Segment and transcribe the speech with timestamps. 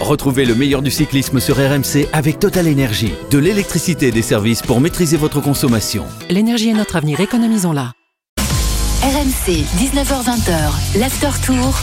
[0.00, 3.12] Retrouvez le meilleur du cyclisme sur RMC avec Total Énergie.
[3.30, 6.06] De l'électricité et des services pour maîtriser votre consommation.
[6.30, 7.92] L'énergie est notre avenir, économisons-la.
[9.02, 11.78] RMC, 19h20, l'after tour.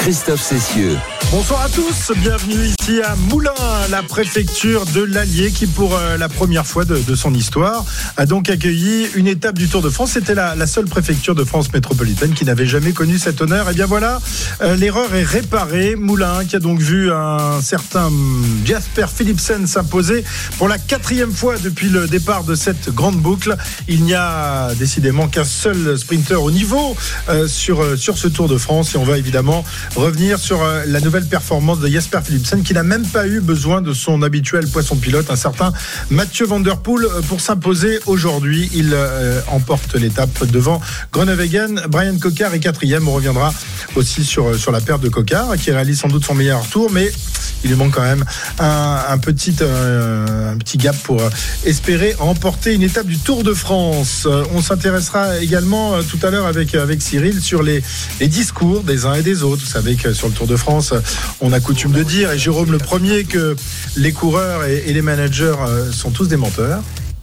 [0.00, 0.96] Christophe Cessieux.
[1.30, 3.52] Bonsoir à tous, bienvenue ici à Moulins,
[3.90, 7.84] la préfecture de l'Allier qui pour euh, la première fois de, son histoire
[8.16, 10.12] a donc accueilli une étape du Tour de France.
[10.12, 13.70] C'était la, seule préfecture de France métropolitaine qui n'avait jamais connu cet honneur.
[13.70, 14.20] Et bien voilà,
[14.62, 15.94] euh, l'erreur est réparée.
[15.94, 18.10] Moulins qui a donc vu un certain
[18.64, 20.24] Jasper Philipsen s'imposer
[20.58, 23.56] pour la quatrième fois depuis le départ de cette grande boucle.
[23.86, 26.96] Il n'y a décidément qu'un seul sprinter au niveau
[27.28, 29.64] euh, sur, sur ce Tour de France et on va évidemment
[29.96, 33.82] revenir sur euh, la nouvelle performance de Jasper Philipsen qui n'a même pas eu besoin
[33.82, 35.72] de son habituel poisson pilote, un certain
[36.10, 38.70] Mathieu Van Der Poel pour s'imposer aujourd'hui.
[38.74, 40.80] Il euh, emporte l'étape devant
[41.12, 43.08] Groenewegen, Brian Cocard est quatrième.
[43.08, 43.52] On reviendra
[43.96, 47.10] aussi sur, sur la perte de Cocard qui réalise sans doute son meilleur tour, mais
[47.64, 48.24] il lui manque quand même
[48.58, 51.20] un, petit, euh, un petit gap pour
[51.64, 54.26] espérer remporter une étape du Tour de France.
[54.54, 57.82] On s'intéressera également euh, tout à l'heure avec, avec Cyril sur les,
[58.20, 59.62] les discours des uns et des autres.
[59.80, 60.92] Savez que sur le Tour de France,
[61.40, 63.56] on a coutume de dire, et Jérôme le premier, que
[63.96, 66.82] les coureurs et, et les managers euh, sont tous des menteurs.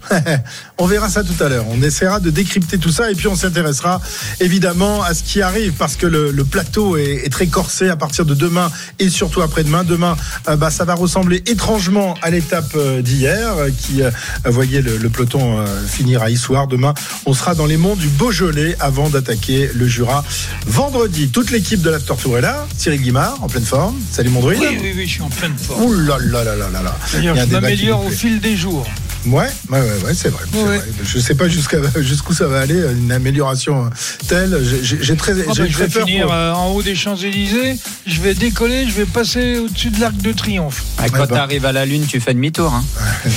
[0.77, 1.65] on verra ça tout à l'heure.
[1.69, 4.01] On essaiera de décrypter tout ça et puis on s'intéressera
[4.39, 7.95] évidemment à ce qui arrive parce que le, le plateau est, est, très corsé à
[7.95, 9.83] partir de demain et surtout après-demain.
[9.83, 14.01] Demain, euh, bah, ça va ressembler étrangement à l'étape euh, d'hier euh, qui
[14.45, 16.67] voyait le, le peloton finir à Issoire.
[16.67, 16.93] Demain,
[17.25, 20.23] on sera dans les monts du Beaujolais avant d'attaquer le Jura
[20.65, 21.29] vendredi.
[21.29, 22.67] Toute l'équipe de l'After Tour est là.
[22.77, 23.95] Cyril Guimard en pleine forme.
[24.11, 24.59] Salut mon druide.
[24.61, 25.83] Oui, oui, oui, je suis en pleine forme.
[25.83, 26.95] Ouh là là là là là là.
[27.11, 28.85] Je m'améliore au fil des jours.
[29.27, 30.63] Ouais, ouais, ouais, ouais c'est vrai, ouais.
[30.63, 33.89] vrai, Je sais pas jusqu'à jusqu'où ça va aller, une amélioration
[34.27, 34.57] telle.
[34.81, 36.33] J'ai très, oh, j'ai bah, je vais finir pour...
[36.33, 37.77] euh, en haut des Champs Élysées.
[38.05, 40.83] Je vais décoller, je vais passer au-dessus de l'Arc de Triomphe.
[40.97, 41.27] Ah, quand bah.
[41.27, 42.73] tu arrives à la Lune, tu fais demi-tour.
[42.73, 42.85] Hein.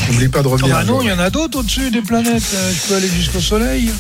[0.08, 0.77] N'oublie pas de revenir.
[0.77, 2.42] Ah, bah non, il y en a d'autres au-dessus des planètes.
[2.52, 3.91] Je peux aller jusqu'au Soleil.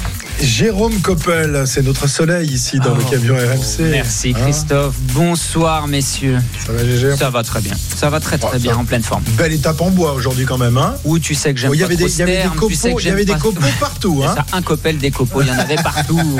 [0.42, 3.90] Jérôme Coppel, c'est notre soleil ici dans oh, le camion RMC.
[3.90, 4.94] Merci Christophe.
[4.96, 6.38] Hein Bonsoir messieurs.
[6.66, 7.74] Ça va Ça va très bien.
[7.96, 9.22] Ça va très très oh, bien, en pleine forme.
[9.36, 10.78] Belle étape en bois aujourd'hui quand même.
[10.78, 12.74] Hein Où tu sais que j'aime oh, pas trop Il y avait des copeaux, tu
[12.74, 14.22] sais il y avait des copeaux partout.
[14.24, 16.20] Hein ça, un coppel, des copeaux, il y en avait partout.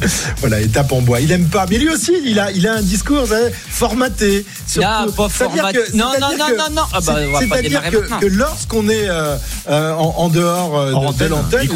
[0.38, 1.20] voilà, étape en bois.
[1.20, 3.26] Il aime pas, mais lui aussi, il a, il a un discours
[3.68, 4.44] formaté.
[4.82, 5.78] Ah, pas formaté.
[5.94, 6.82] Non, non, non, non, non.
[6.92, 9.36] Ah bah, C'est-à-dire que, que lorsqu'on est euh,
[9.68, 11.68] euh, en, en, dehors euh, en de l'antenne,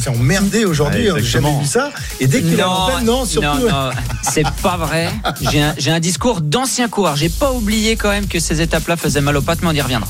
[0.00, 1.10] c'est emmerdé aujourd'hui.
[1.10, 1.90] Ouais, jamais vu ça.
[2.20, 3.46] Et dès qu'il est en antenne, non, surtout.
[3.46, 3.90] Non, non,
[4.22, 5.10] c'est pas vrai.
[5.50, 7.16] J'ai un, un, discours d'ancien coureur.
[7.16, 9.80] J'ai pas oublié quand même que ces étapes-là faisaient mal aux pattes, mais on y
[9.80, 10.08] reviendra.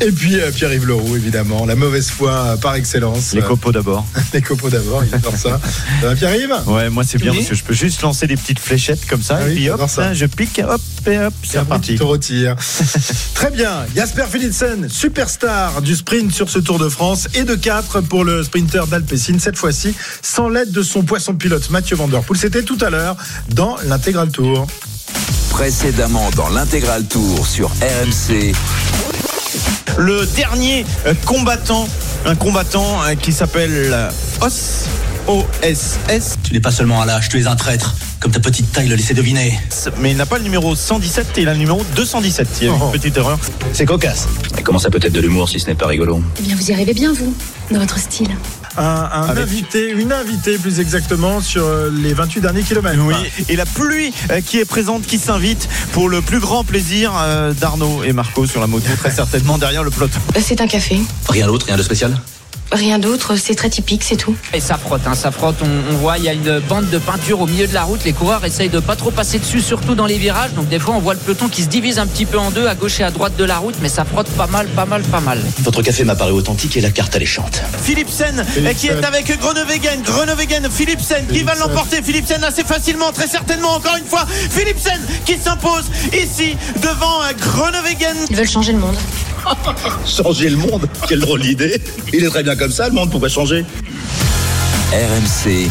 [0.00, 3.32] Et puis euh, Pierre-Yves Leroux, évidemment, la mauvaise foi euh, par excellence.
[3.32, 4.04] Les copeaux d'abord.
[4.32, 5.60] Les copeaux d'abord, il adore ça.
[6.16, 7.38] Pierre-Yves Ouais, moi c'est bien oui.
[7.38, 9.70] parce que je peux juste lancer des petites fléchettes comme ça, ah oui, et puis
[9.70, 10.14] hop, ça.
[10.14, 10.80] je pique, hop,
[11.42, 12.56] c'est te retires.
[13.34, 18.00] Très bien, Jasper Philipsen, superstar du sprint sur ce Tour de France et de 4
[18.02, 22.22] pour le sprinter d'Alpecin, cette fois-ci sans l'aide de son poisson pilote Mathieu Van Der
[22.22, 22.38] Poel.
[22.38, 23.16] C'était tout à l'heure
[23.50, 24.66] dans l'intégral Tour.
[25.50, 28.54] Précédemment dans l'intégral Tour sur RMC
[29.98, 30.84] le dernier
[31.24, 31.88] combattant,
[32.24, 33.94] un combattant qui s'appelle
[34.40, 34.86] Os.
[35.26, 36.36] OSS.
[36.42, 37.94] Tu n'es pas seulement un lâche, tu es un traître.
[38.20, 39.58] Comme ta petite taille le laissait deviner.
[40.00, 42.48] Mais il n'a pas le numéro 117, il a le numéro 217.
[42.60, 42.86] Il y a oh.
[42.86, 43.38] une petite erreur.
[43.72, 44.28] C'est cocasse.
[44.56, 46.22] Mais comment ça peut être de l'humour si ce n'est pas rigolo?
[46.38, 47.34] Eh bien, vous y arrivez bien, vous,
[47.70, 48.28] dans votre style.
[48.76, 49.44] Un, un Avec...
[49.44, 52.98] invité, une invitée plus exactement sur les 28 derniers kilomètres.
[53.04, 53.14] Oui,
[53.48, 54.12] et la pluie
[54.46, 57.12] qui est présente, qui s'invite pour le plus grand plaisir
[57.60, 60.18] d'Arnaud et Marco sur la moto, très certainement derrière le peloton.
[60.40, 60.98] C'est un café.
[61.28, 62.18] Rien d'autre, rien de spécial?
[62.72, 64.34] Rien d'autre, c'est très typique, c'est tout.
[64.52, 65.56] Et ça frotte, hein, ça frotte.
[65.62, 68.02] On, on voit, il y a une bande de peinture au milieu de la route.
[68.04, 70.52] Les coureurs essayent de pas trop passer dessus, surtout dans les virages.
[70.54, 72.66] Donc des fois, on voit le peloton qui se divise un petit peu en deux,
[72.66, 75.02] à gauche et à droite de la route, mais ça frotte pas mal, pas mal,
[75.02, 75.40] pas mal.
[75.60, 77.62] Votre café m'a paru authentique et la carte alléchante.
[77.82, 78.74] Philipsen, Philipsen.
[78.74, 82.02] qui est avec Groenewegen, Groenewegen, Philipsen, qui va l'emporter.
[82.02, 84.26] Philipsen assez facilement, très certainement, encore une fois.
[84.26, 88.16] Philipsen qui s'impose ici devant Groenewegen.
[88.30, 88.96] Ils veulent changer le monde.
[90.06, 91.80] changer le monde Quelle drôle d'idée
[92.12, 93.64] Il est très bien comme ça, le monde, pourquoi changer
[94.92, 95.68] RMC,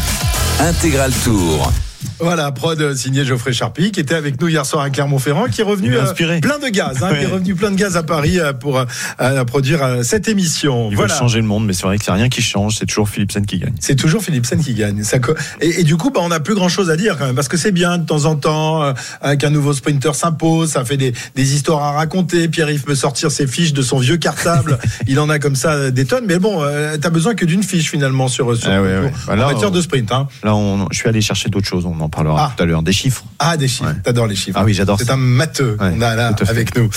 [0.60, 1.72] Intégral Tour.
[2.20, 5.64] Voilà, prod signé Geoffrey Charpie, qui était avec nous hier soir à Clermont-Ferrand, qui est
[5.64, 7.18] revenu euh, plein de gaz, hein, ouais.
[7.18, 10.90] qui est revenu plein de gaz à Paris euh, pour euh, produire cette émission.
[10.90, 11.14] Ils voilà.
[11.14, 13.44] changer le monde, mais c'est vrai qu'il n'y a rien qui change, c'est toujours Philipsen
[13.44, 13.74] qui gagne.
[13.80, 15.02] C'est toujours Philipsen qui gagne.
[15.02, 15.18] Ça,
[15.60, 17.56] et, et, du coup, bah, on n'a plus grand-chose à dire quand même, parce que
[17.56, 18.94] c'est bien de temps en temps
[19.38, 22.48] qu'un nouveau sprinter s'impose, ça fait des, des, histoires à raconter.
[22.48, 26.04] Pierre-Yves peut sortir ses fiches de son vieux cartable, il en a comme ça des
[26.04, 26.64] tonnes, mais bon,
[27.00, 29.12] t'as besoin que d'une fiche finalement sur, sur ah, ouais, ouais.
[29.26, 30.12] Bah, en matière on, de sprint.
[30.12, 30.28] Hein.
[30.42, 31.86] Là, on, je suis allé chercher d'autres choses.
[31.86, 32.54] On on en parlera Ah.
[32.56, 33.24] tout à l'heure, des chiffres.
[33.38, 33.88] Ah, des chiffres.
[33.88, 33.94] Ouais.
[34.02, 34.58] T'adores les chiffres.
[34.60, 36.88] Ah oui, j'adore C'est un matheux Ouais, qu'on a là avec nous.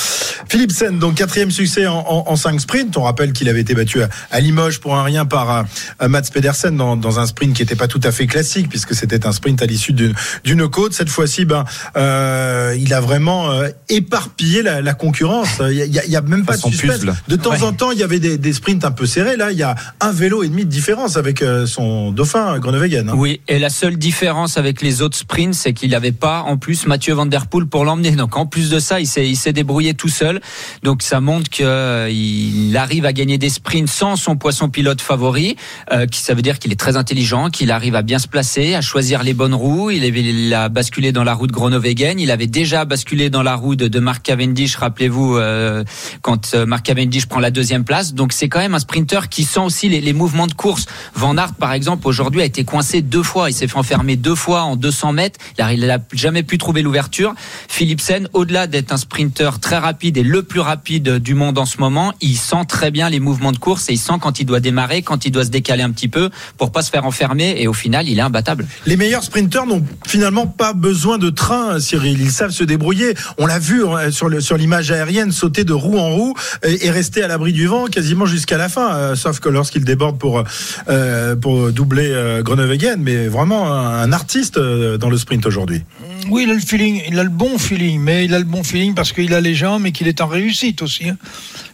[0.49, 2.97] Philippe Sen, donc quatrième succès en, en, en 5 sprints.
[2.97, 5.63] On rappelle qu'il avait été battu à, à Limoges pour un rien par euh,
[6.01, 8.95] euh, Mats Pedersen dans, dans un sprint qui n'était pas tout à fait classique puisque
[8.95, 10.13] c'était un sprint à l'issue d'une
[10.43, 10.93] d'une côte.
[10.93, 11.65] Cette fois-ci, ben,
[11.95, 15.49] euh, il a vraiment euh, éparpillé la, la concurrence.
[15.61, 16.99] Il y a, même pas de suspense.
[16.99, 17.15] puzzle.
[17.27, 17.63] De temps Ouais.
[17.63, 19.35] en temps, il y avait des, des sprints un peu serrés.
[19.37, 23.09] Là, il y a un vélo et demi de différence avec euh, son dauphin Groenewegen.
[23.09, 23.13] hein.
[23.15, 26.85] Oui, et la seule différence avec les autres sprints, c'est qu'il n'avait pas en plus
[26.85, 28.11] Mathieu Van Der Poel pour l'emmener.
[28.11, 30.41] Donc en plus de ça, il s'est il s'est débrouillé tout seul.
[30.83, 35.55] Donc ça montre qu'il arrive à gagner des sprints sans son poisson pilote favori.
[35.91, 38.75] Euh, qui ça veut dire qu'il est très intelligent, qu'il arrive à bien se placer,
[38.75, 39.91] à choisir les bonnes roues.
[39.91, 42.19] Il, avait, il a basculé dans la roue de Groenewegen.
[42.19, 44.75] Il avait déjà basculé dans la roue de, de Mark Cavendish.
[44.75, 45.83] Rappelez-vous euh,
[46.21, 48.13] quand euh, Mark Cavendish prend la deuxième place.
[48.13, 50.85] Donc c'est quand même un sprinter qui sent aussi les, les mouvements de course.
[51.13, 53.49] Van Aert, par exemple, aujourd'hui a été coincé deux fois.
[53.49, 55.39] Il s'est fait enfermer deux fois en 200 mètres.
[55.59, 57.33] Il n'a jamais pu trouver l'ouverture.
[57.67, 61.77] Philipsen, au-delà d'être un sprinter très rapide et le plus rapide du monde en ce
[61.77, 64.59] moment, il sent très bien les mouvements de course et il sent quand il doit
[64.59, 67.55] démarrer, quand il doit se décaler un petit peu pour pas se faire enfermer.
[67.57, 68.65] Et au final, il est imbattable.
[68.85, 72.21] Les meilleurs sprinteurs n'ont finalement pas besoin de train, Cyril.
[72.21, 73.13] Ils savent se débrouiller.
[73.37, 76.33] On l'a vu euh, sur l'image aérienne sauter de roue en roue
[76.63, 78.95] et, rester à l'abri du vent quasiment jusqu'à la fin.
[78.95, 80.43] euh, sauf que lorsqu'il déborde pour
[80.89, 85.81] euh, pour doubler euh, Groenewegen, mais vraiment un artiste euh, dans le sprint aujourd'hui.
[86.29, 88.63] Oui, il a le feeling, il a le bon feeling, mais il a le bon
[88.63, 91.05] feeling parce qu'il a les jambes et qu'il est en réussite aussi.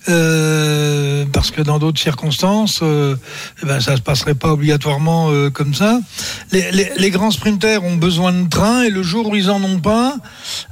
[0.10, 3.16] Euh, parce que dans d'autres circonstances, euh,
[3.62, 6.00] eh ben, ça se passerait pas obligatoirement euh, comme ça.
[6.52, 9.64] Les, les- les grands sprinters ont besoin de train et le jour où ils en
[9.64, 10.18] ont pas,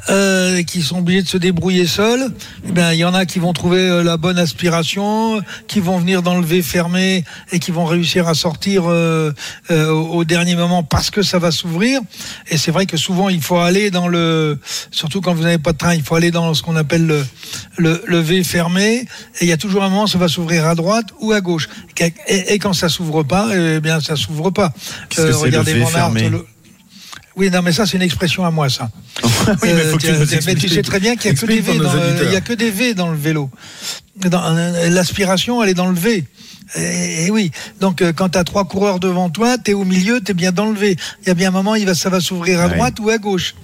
[0.10, 2.34] euh, qu'ils sont obligés de se débrouiller seuls,
[2.68, 5.98] eh ben, il y en a qui vont trouver euh, la bonne aspiration, qui vont
[5.98, 9.32] venir dans le V fermé et qui vont réussir à sortir au
[10.12, 12.02] au dernier moment parce que ça va s'ouvrir.
[12.50, 14.60] Et c'est vrai que souvent il faut aller dans le,
[14.92, 17.26] surtout quand vous n'avez pas de train, il faut aller dans ce qu'on appelle le,
[17.78, 19.06] le, le V fermé.
[19.40, 21.68] Et il y a toujours un moment, ça va s'ouvrir à droite ou à gauche.
[22.00, 24.74] Et, et quand ça s'ouvre pas, eh bien ça s'ouvre pas.
[25.18, 26.46] V Van Aert, fermé le-
[27.36, 28.90] Oui, non, mais ça c'est une expression à moi, ça.
[29.24, 29.34] oui,
[29.64, 31.78] mais Euh, que tu mais tu sais très bien qu'il y a que des V
[31.78, 32.28] dans le- auditeurs.
[32.28, 33.50] il y a que des V dans le vélo.
[34.26, 36.26] Euh, L'aspiration, elle est dans le V.
[36.76, 37.52] Et, et oui,
[37.82, 40.34] donc euh, quand tu as trois coureurs devant toi, tu es au milieu, tu es
[40.34, 40.96] bien dans le V.
[41.24, 42.76] Il y a bien un moment, il va, ça va s'ouvrir à Ouais.
[42.76, 43.56] droite ou à gauche.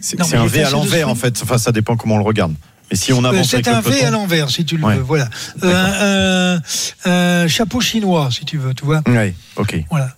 [0.00, 1.40] C'est un V à l'envers en fait.
[1.42, 2.54] Enfin, ça dépend comment on le regarde.
[2.90, 4.96] Mais si on Euh, avance C'est un V à l'envers, si tu le Ouais.
[4.96, 5.02] veux.
[5.02, 5.28] Voilà.
[5.62, 6.56] Euh,
[7.04, 9.02] un, un- un chapeau chinois, si tu veux, tu vois.
[9.06, 9.84] Ouais, ok.
[9.90, 10.10] Voilà.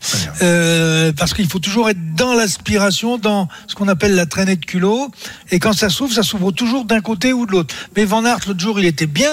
[0.43, 4.65] Euh, parce qu'il faut toujours être dans l'aspiration, dans ce qu'on appelle la traînée de
[4.65, 5.11] culot.
[5.51, 7.75] Et quand ça s'ouvre, ça s'ouvre toujours d'un côté ou de l'autre.
[7.97, 9.33] Mais Van Aert, l'autre jour, il était bien,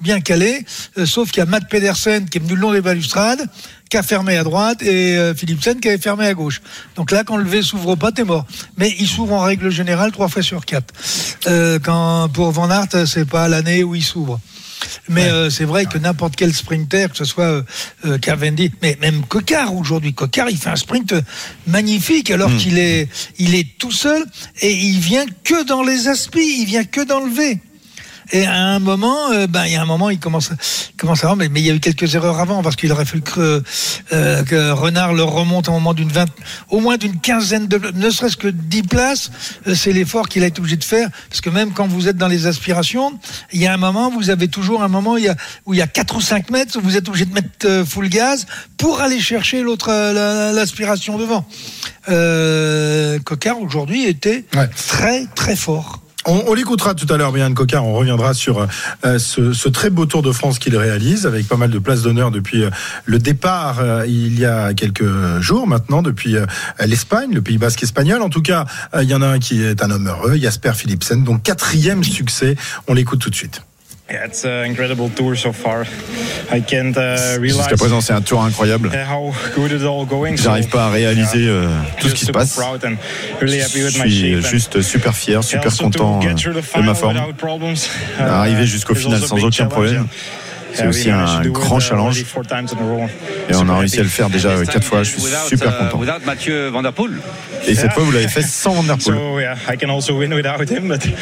[0.00, 0.64] bien calé.
[0.98, 3.44] euh, sauf qu'il y a Matt Pedersen qui est venu le long des balustrades,
[3.90, 6.62] qui a fermé à droite, et euh, Philipsen qui avait fermé à gauche.
[6.96, 8.46] Donc là, quand le V s'ouvre pas, t'es mort.
[8.78, 10.94] Mais il s'ouvre en règle générale trois fois sur quatre.
[11.46, 14.40] Euh, quand pour Van Aert, c'est pas l'année où il s'ouvre.
[15.08, 17.62] Mais euh, c'est vrai que n'importe quel sprinter, que ce soit euh,
[18.06, 21.14] euh, Cavendish, mais même Cocard aujourd'hui, Cocard, il fait un sprint
[21.66, 23.08] magnifique alors qu'il est,
[23.38, 24.24] il est tout seul
[24.60, 27.60] et il vient que dans les aspis, il vient que dans le V.
[28.32, 30.50] Et à un moment, euh, ben, il y a un moment, il commence,
[30.90, 33.04] il commence à mais, mais il y a eu quelques erreurs avant parce qu'il aurait
[33.04, 33.62] fallu que,
[34.12, 36.28] euh, que Renard le remonte à un moment d'une vingt,
[36.68, 39.30] au moins d'une quinzaine de, ne serait-ce que 10 places,
[39.66, 42.16] euh, c'est l'effort qu'il a été obligé de faire parce que même quand vous êtes
[42.16, 43.18] dans les aspirations,
[43.52, 45.74] il y a un moment, vous avez toujours un moment où il y a, où
[45.74, 48.08] il y a 4 ou 5 mètres, où vous êtes obligé de mettre euh, full
[48.08, 51.44] gaz pour aller chercher l'autre, la- l'aspiration devant.
[52.08, 54.68] Euh, Cocard aujourd'hui était Ouais.
[54.88, 56.00] très très fort.
[56.26, 57.86] On, on l'écoutera tout à l'heure, Brian Cocard.
[57.86, 58.66] On reviendra sur
[59.04, 62.30] euh, ce, très beau Tour de France qu'il réalise, avec pas mal de places d'honneur
[62.30, 62.70] depuis euh,
[63.06, 65.08] le départ euh, il y a quelques
[65.40, 66.44] jours maintenant, depuis euh,
[66.84, 68.20] l'Espagne, le Pays Basque espagnol.
[68.20, 68.66] En tout cas,
[69.00, 72.56] il y en a un qui est un homme heureux, Jasper Philipsen, donc quatrième succès.
[72.86, 73.62] On l'écoute tout de suite.
[74.10, 75.84] Yeah, it's an incredible tour so far.
[76.50, 76.96] I can't
[77.38, 78.90] realize Jusqu'à présent, c'est un tour incroyable.
[78.92, 80.36] uh, how good it's all going.
[80.36, 81.68] J'arrive pas à réaliser euh,
[82.00, 82.58] tout ce qui se passe.
[83.40, 87.16] Je suis juste super fier, super content euh, de ma forme.
[87.16, 90.08] uh, Arriver jusqu'au final sans aucun problème.
[90.72, 92.24] C'est uh, aussi un grand it, uh, challenge.
[93.48, 95.02] Et on a réussi à le faire déjà euh, quatre fois.
[95.02, 95.98] Je suis super content.
[96.92, 97.12] Poel.
[97.66, 99.16] Et cette fois, vous l'avez fait sans Van Der Poel.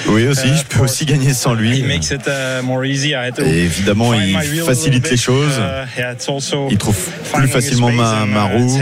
[0.09, 0.49] Oui, aussi.
[0.49, 1.81] uh, Je peux aussi gagner sans lui.
[1.81, 4.37] uh, Et évidemment, il
[4.67, 5.59] facilite les choses.
[5.59, 6.97] Uh, also Il trouve
[7.33, 8.78] plus facilement ma, ma roue,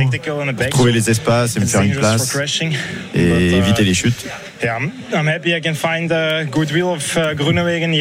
[0.56, 2.36] pour trouver les espaces et me faire une place
[3.14, 4.26] et éviter les chutes.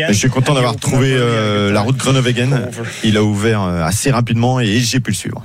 [0.10, 2.55] je suis content d'avoir trouvé euh, la route Groenewegen.
[3.04, 5.44] Il a ouvert euh, assez rapidement et j'ai pu le suivre.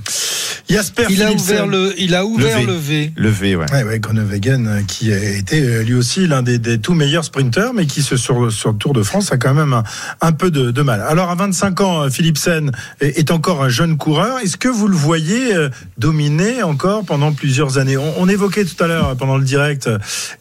[0.69, 1.55] Jasper Il a Philipsen.
[1.55, 2.65] ouvert le, il a ouvert V.
[2.65, 3.11] le V.
[3.15, 3.65] Le V, ouais.
[3.73, 7.25] Ouais, ouais, Groenewegen, euh, qui a été euh, lui aussi l'un des, des tout meilleurs
[7.25, 9.83] sprinteurs, mais qui se- sur, sur le Tour de France a quand même un,
[10.21, 11.01] un peu de, de mal.
[11.01, 14.39] Alors à 25 ans, Philipsen est, est encore un jeune coureur.
[14.39, 15.49] Est-ce que vous le voyez
[15.97, 17.97] dominer encore pendant plusieurs années?
[17.97, 19.89] On, on évoquait tout à l'heure pendant le direct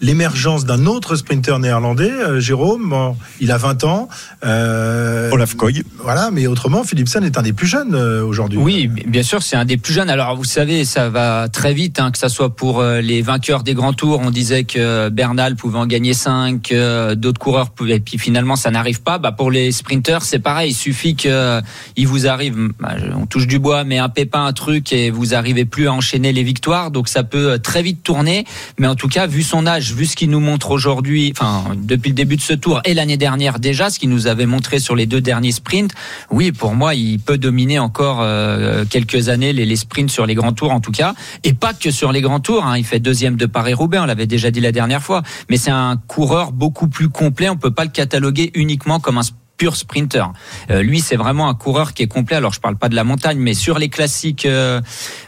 [0.01, 2.89] l'émergence d'un autre sprinter néerlandais, Jérôme.
[2.91, 4.09] Bon, il a 20 ans.
[4.45, 5.83] Euh, Olaf Koy.
[5.99, 8.59] Voilà, mais autrement, Philipsen est un des plus jeunes euh, aujourd'hui.
[8.59, 10.11] Oui, bien sûr, c'est un des plus jeunes.
[10.11, 13.63] Alors, vous savez, ça va très vite, hein, que ça soit pour euh, les vainqueurs
[13.63, 14.21] des grands tours.
[14.23, 16.73] On disait que Bernal pouvait en gagner 5,
[17.15, 19.19] d'autres coureurs pouvaient, et puis finalement, ça n'arrive pas.
[19.19, 20.71] Bah, pour les sprinteurs, c'est pareil.
[20.71, 21.61] Il suffit que euh,
[21.97, 25.35] il vous arrive, bah, on touche du bois, mais un pépin, un truc, et vous
[25.35, 26.91] arrivez plus à enchaîner les victoires.
[26.91, 28.45] Donc, ça peut euh, très vite tourner.
[28.79, 32.11] Mais en tout cas, vu son âge, vu ce qu'il nous montre aujourd'hui, enfin, depuis
[32.11, 34.95] le début de ce tour et l'année dernière déjà, ce qu'il nous avait montré sur
[34.95, 35.93] les deux derniers sprints,
[36.31, 40.53] oui, pour moi, il peut dominer encore euh, quelques années les, sprints sur les grands
[40.53, 41.15] tours en tout cas,
[41.45, 42.65] et pas que sur les grands tours.
[42.65, 42.79] hein.
[42.79, 45.97] Il fait deuxième de Paris-Roubaix, on l'avait déjà dit la dernière fois, mais c'est un
[45.97, 47.49] coureur beaucoup plus complet.
[47.49, 49.23] On peut pas le cataloguer uniquement comme un
[49.61, 50.33] pur sprinter.
[50.71, 52.37] Euh, lui, c'est vraiment un coureur qui est complet.
[52.37, 54.81] Alors, je parle pas de la montagne, mais sur les classiques euh,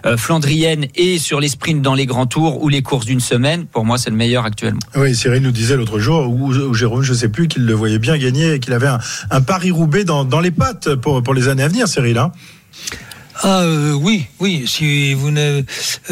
[0.06, 3.66] euh, flandriennes et sur les sprints dans les grands tours ou les courses d'une semaine,
[3.66, 4.80] pour moi, c'est le meilleur actuellement.
[4.96, 8.16] Oui, Cyril nous disait l'autre jour, ou, Jérôme, je sais plus, qu'il le voyait bien
[8.16, 11.64] gagner et qu'il avait un, un Paris-Roubaix dans, dans les pattes pour, pour les années
[11.64, 12.16] à venir, Cyril.
[12.16, 12.32] Hein
[13.44, 14.64] Ah euh, oui, oui.
[14.68, 15.62] Si vous ne,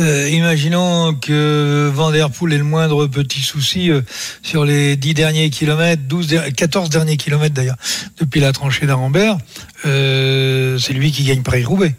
[0.00, 4.02] euh, imaginons que Van der Poel ait le moindre petit souci euh,
[4.42, 7.76] sur les 10 derniers kilomètres, 12, der- 14 derniers kilomètres d'ailleurs,
[8.18, 9.38] depuis la tranchée d'Arambert,
[9.86, 11.94] euh, c'est lui qui gagne Paris-Roubaix.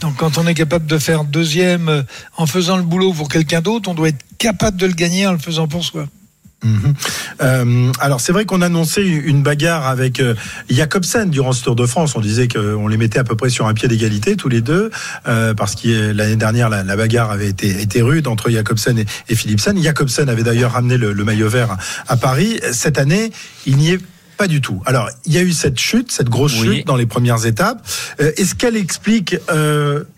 [0.00, 2.04] Donc quand on est capable de faire deuxième
[2.36, 5.32] en faisant le boulot pour quelqu'un d'autre, on doit être capable de le gagner en
[5.32, 6.06] le faisant pour soi.
[6.64, 6.94] Mhm.
[7.42, 10.34] Euh, alors c'est vrai qu'on annonçait une bagarre avec euh,
[10.70, 12.16] Jacobsen durant ce Tour de France.
[12.16, 14.90] On disait qu'on les mettait à peu près sur un pied d'égalité tous les deux,
[15.28, 19.06] euh, parce que l'année dernière la, la bagarre avait été, été rude entre Jacobsen et,
[19.28, 19.80] et Philipsen.
[19.82, 21.76] Jacobsen avait d'ailleurs ramené le, le maillot vert
[22.08, 22.58] à, Paris.
[22.72, 23.32] Cette année,
[23.66, 24.00] il n'y est
[24.38, 24.82] pas du tout.
[24.86, 26.76] Alors, il y a eu cette chute, cette grosse Oui.
[26.78, 27.86] chute dans les premières étapes.
[28.18, 29.36] Est-ce qu'elle explique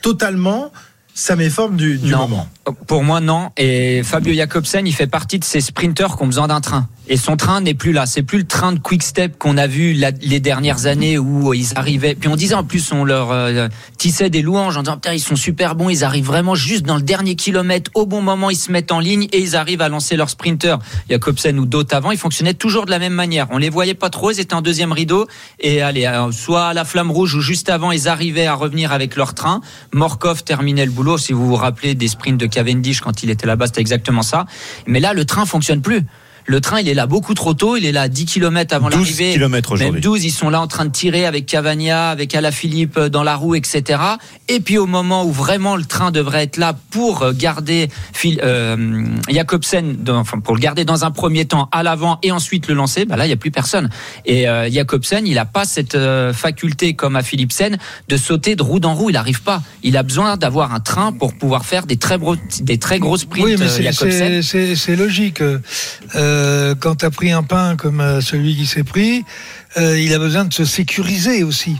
[0.02, 0.72] totalement
[1.14, 2.18] sa méforme du, du Non.
[2.28, 2.48] moment?
[2.86, 3.50] Pour moi, non.
[3.56, 6.88] Et Fabio Jacobsen, il fait partie de ces sprinteurs qui ont besoin d'un train.
[7.10, 8.04] Et son train n'est plus là.
[8.04, 11.68] C'est plus le train de Quick Step qu'on a vu les dernières années où ils
[11.74, 12.14] arrivaient.
[12.14, 15.20] Puis on disait en plus, on leur euh, tissait des louanges en disant putain, ils
[15.20, 15.88] sont super bons.
[15.88, 19.00] Ils arrivent vraiment juste dans le dernier kilomètre, au bon moment, ils se mettent en
[19.00, 20.76] ligne et ils arrivent à lancer leur sprinter.
[21.08, 23.46] Jacobsen ou d'autres avant, ils fonctionnaient toujours de la même manière.
[23.50, 24.30] On les voyait pas trop.
[24.30, 25.26] Ils étaient en deuxième rideau
[25.60, 28.92] et allez, euh, soit à la flamme rouge ou juste avant, ils arrivaient à revenir
[28.92, 29.62] avec leur train.
[29.94, 31.16] Morkov terminait le boulot.
[31.16, 34.46] Si vous vous rappelez des sprints de Cavendish quand il était là-bas, c'était exactement ça.
[34.86, 36.02] Mais là, le train fonctionne plus.
[36.50, 37.76] Le train, il est là beaucoup trop tôt.
[37.76, 39.32] Il est là 10 km avant 12 l'arrivée.
[39.34, 40.00] kilomètres Même aujourd'hui.
[40.00, 43.54] 12, ils sont là en train de tirer avec Cavagna, avec Alaphilippe dans la roue,
[43.54, 44.00] etc.
[44.48, 48.40] Et puis au moment où vraiment le train devrait être là pour euh, garder Phil,
[48.42, 52.66] euh, Jacobsen, dans- enfin pour le garder dans un premier temps à l'avant et ensuite
[52.68, 53.90] le lancer, bah là il y a plus personne.
[54.24, 57.76] Et euh, Jacobsen, il a pas cette euh, faculté comme à Philipsen
[58.08, 59.10] de sauter de roue en roue.
[59.10, 59.60] Il arrive pas.
[59.82, 63.18] Il a besoin d'avoir un train pour pouvoir faire des très gros, des très gros
[63.18, 63.44] sprints.
[63.44, 64.40] Oui, mais euh,
[64.74, 65.42] c'est logique.
[65.42, 65.58] Euh,
[66.80, 69.24] quand tu as pris un pain comme euh, celui qui s'est pris,
[69.76, 71.76] euh, il a besoin de se sécuriser aussi.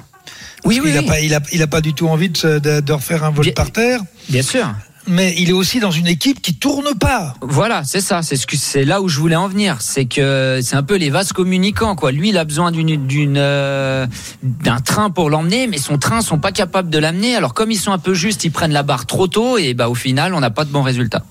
[0.65, 1.07] Oui, oui, a oui.
[1.07, 3.31] pas, il a, il a pas du tout envie de, se- de, de refaire un
[3.31, 4.01] vol Bien- par terre.
[4.29, 4.67] Bien sûr.
[5.11, 7.33] Mais il est aussi dans une équipe qui tourne pas.
[7.41, 8.21] Voilà, c'est ça.
[8.23, 9.79] C'est ce que c'est là où je voulais en venir.
[9.81, 12.13] C'est que c'est un peu les vases communicants, quoi.
[12.13, 14.07] Lui, il a besoin d'une d'une euh,
[14.43, 17.37] d'un train pour l'emmener, mais son train sont pas capables de l'amener.
[17.37, 19.89] Alors comme ils sont un peu justes, ils prennent la barre trop tôt et bah
[19.89, 21.25] au final, on n'a pas de bons résultats.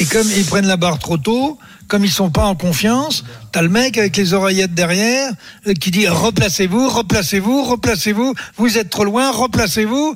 [0.00, 3.62] Et comme ils prennent la barre trop tôt, comme ils sont pas en confiance, t'as
[3.62, 5.30] le mec avec les oreillettes derrière
[5.66, 10.14] euh, qui dit replacez-vous, replacez-vous, replacez-vous, vous êtes trop loin, replacez-vous.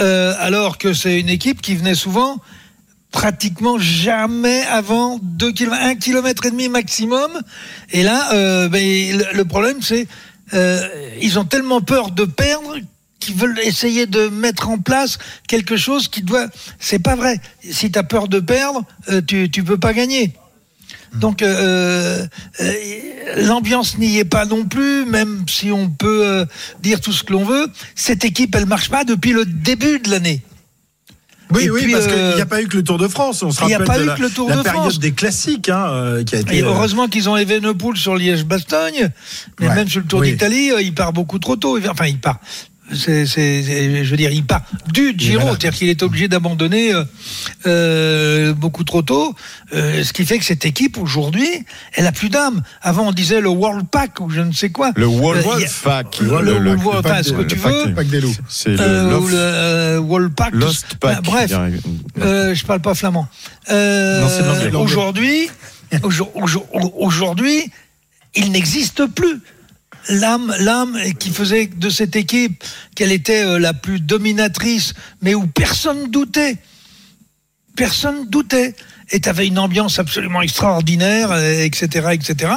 [0.00, 2.38] Euh, alors que c'est une équipe qui venait souvent
[3.10, 7.30] pratiquement jamais avant 2 km, 1 km et demi maximum.
[7.90, 10.06] Et là, euh, ben, le, problème c'est
[10.54, 10.88] euh,
[11.20, 12.76] ils ont tellement peur de perdre
[13.20, 16.48] qu'ils veulent essayer de mettre en place quelque chose qui doit.
[16.78, 17.40] C'est pas vrai.
[17.70, 20.32] Si tu as peur de perdre, euh, tu tu peux pas gagner.
[21.14, 22.24] Donc euh,
[22.60, 22.72] euh,
[23.36, 26.44] l'ambiance n'y est pas non plus, même si on peut euh,
[26.82, 27.66] dire tout ce que l'on veut.
[27.96, 30.42] Cette équipe, elle marche pas depuis le début de l'année.
[31.52, 33.42] Oui, Et oui, puis, parce qu'il n'y a pas eu que le Tour de France.
[33.42, 34.62] On se il y a rappelle pas de eu la, que le Tour la de
[34.62, 35.00] période France.
[35.00, 36.58] des classiques hein, qui a été.
[36.58, 39.10] Et heureusement qu'ils ont Evenepoel sur Liège-Bastogne,
[39.58, 40.30] mais Ouais, même sur le Tour oui.
[40.30, 41.76] d'Italie, il part beaucoup trop tôt.
[41.90, 42.38] Enfin, il part.
[42.92, 47.04] C'est, c'est- je veux dire, il part du Giro, c'est-à-dire qu'il est obligé d'abandonner euh,
[47.66, 49.34] euh, beaucoup trop tôt.
[49.74, 51.48] Euh, ce qui fait que cette équipe aujourd'hui,
[51.94, 52.62] elle a plus d'âme.
[52.82, 54.92] Avant, on disait le World Pack ou je ne sais quoi.
[54.96, 56.18] Le World Euh, y a- Pack.
[56.20, 57.86] Le, Le- le- World le Pack, ce que le tu pack veux.
[57.86, 58.34] des- Pack des loups.
[58.48, 60.54] C'est le Euh, Lost- euh, World Pack.
[60.54, 61.22] Lost Bah, Pack.
[61.22, 61.68] bref, a-
[62.24, 63.28] euh, je parle pas flamand.
[63.70, 65.48] Euh, Non, c'est aujourd'hui,
[66.02, 66.66] aujourd- aujourd-
[67.00, 67.70] aujourd'hui,
[68.34, 69.40] il n'existe plus.
[70.08, 72.64] L'âme, qui faisait de cette équipe
[72.94, 76.56] qu'elle était euh, la plus dominatrice, mais où personne doutait.
[77.76, 78.74] Personne doutait.
[79.12, 82.52] Et tu avais une ambiance absolument extraordinaire, euh, etc., etc.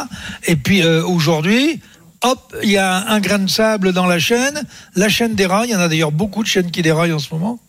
[0.46, 1.82] Et puis euh, aujourd'hui,
[2.22, 4.64] hop, il y a un grain de sable dans la chaîne.
[4.96, 5.70] La chaîne déraille.
[5.70, 7.60] Il y en a d'ailleurs beaucoup de chaînes qui déraillent en ce moment.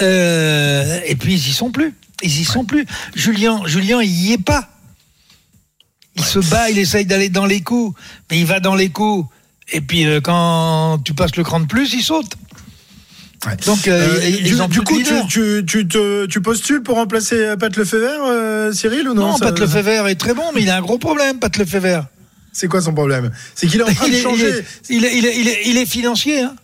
[0.00, 1.94] Et puis ils y sont plus.
[2.22, 2.86] Ils y sont plus.
[3.14, 4.68] Julien, Julien, il y est pas.
[6.18, 7.98] Il se bat, il essaye d'aller dans les coups,
[8.30, 9.28] mais il va dans les coups.
[9.72, 12.32] Et puis euh, quand tu passes le cran de plus, il saute.
[13.66, 15.26] Donc euh, Euh, du, coup, tu, leader.
[15.28, 19.28] tu, tu, te- tu postules pour remplacer Pat Lefebvre, euh, Cyril, ou non?
[19.28, 22.06] Non, ça- Pat Lefebvre est très bon, mais il a un gros problème, Pat Lefebvre.
[22.52, 23.30] C'est quoi son problème?
[23.54, 24.64] C'est qu'il est en train il, de est, changer.
[24.90, 26.40] il, est, il, est, il, est, il est financier.
[26.42, 26.56] Hein.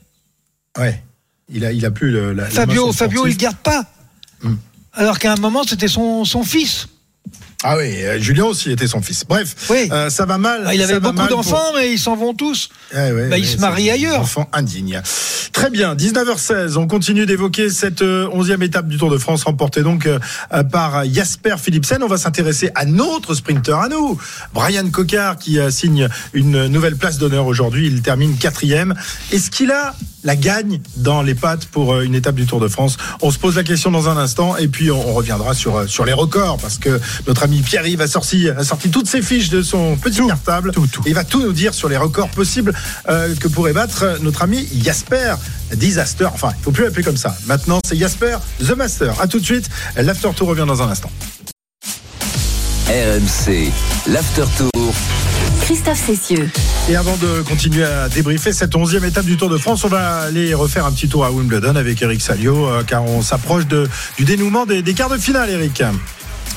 [0.79, 1.01] Ouais.
[1.49, 3.85] Il a, il a plus le, la, Fabio, Fabio, il garde pas.
[4.43, 4.55] Hmm.
[4.95, 6.89] Alors qu'à un moment, c'était son, son fils.
[7.67, 9.25] Ah oui, euh, Julien aussi était son fils.
[9.27, 9.89] Bref, Oui.
[9.91, 10.65] euh, ça va mal.
[10.67, 12.69] Ah, il avait va beaucoup pour- d'enfants, mais ils s'en vont tous.
[12.93, 14.21] Eh ouais, Bah, il ouais, se c'est marie des ailleurs.
[14.21, 15.01] Enfants indignes.
[15.53, 19.83] Très bien, 19h16, on continue d'évoquer cette euh, 11e étape du Tour de France remportée
[19.83, 20.19] donc euh,
[20.71, 22.03] par Jasper Philipsen.
[22.03, 24.19] On va s'intéresser à notre sprinter, à nous,
[24.53, 27.87] Brian Cocard, qui signe une nouvelle place d'honneur aujourd'hui.
[27.87, 28.95] Il termine quatrième.
[29.33, 32.69] Est-ce qu'il a la gagne dans les pattes pour euh, une étape du Tour de
[32.69, 35.77] France On se pose la question dans un instant et puis on, on reviendra sur,
[35.77, 39.23] euh, sur les records parce que notre ami Pierre-Yves a sorti, a sorti toutes ses
[39.23, 40.73] fiches de son petit cartable
[41.05, 42.75] et il va tout nous dire sur les records possibles
[43.09, 45.35] euh, que pourrait battre notre ami Jasper
[45.75, 46.29] Disaster.
[46.33, 47.37] Enfin, il faut plus l'appeler comme ça.
[47.47, 49.21] Maintenant, c'est Jasper The Master.
[49.21, 49.69] À tout de suite.
[49.97, 51.11] L'After Tour revient dans un instant.
[52.89, 53.73] RMC,
[54.07, 54.95] l'After Tour.
[55.65, 56.51] Christophe Cessieux.
[56.91, 60.19] Et avant de continuer à débriefer cette onzième étape du Tour de France, on va
[60.21, 63.89] aller refaire un petit tour à Wimbledon avec Eric Salio, euh, car on s'approche de-
[64.19, 65.83] du dénouement des, des quarts de finale, Eric.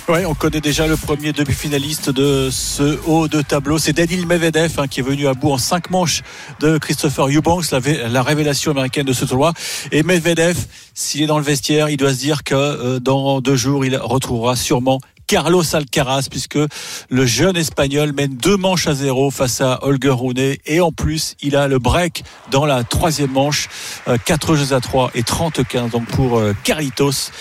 [0.10, 3.78] Ouais, on connaît déjà le premier demi-finaliste de ce haut de tableau.
[3.78, 6.22] C'est Daniil Medvedev hein, qui est venu à bout en cinq manches
[6.62, 7.66] de Christopher Eubanks,
[8.10, 9.54] la révélation américaine de ce tournoi.
[9.92, 10.58] Et Medvedev,
[10.94, 13.98] s'il est dans le vestiaire, il doit se dire que euh, dans deux jours, il
[13.98, 16.58] retrouvera sûrement Carlos Alcaraz, puisque
[17.10, 20.56] le jeune espagnol mène deux manches à zéro face à Holger Rune.
[20.66, 23.70] Et en plus, il a le break dans la troisième manche.
[24.08, 27.32] Euh, Quatre jeux à 3 et 30-15 donc pour euh, Carlitos,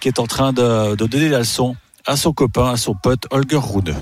[0.00, 1.76] qui est en train de, de donner la leçon
[2.06, 3.94] à son copain, à son pote Holger Rune.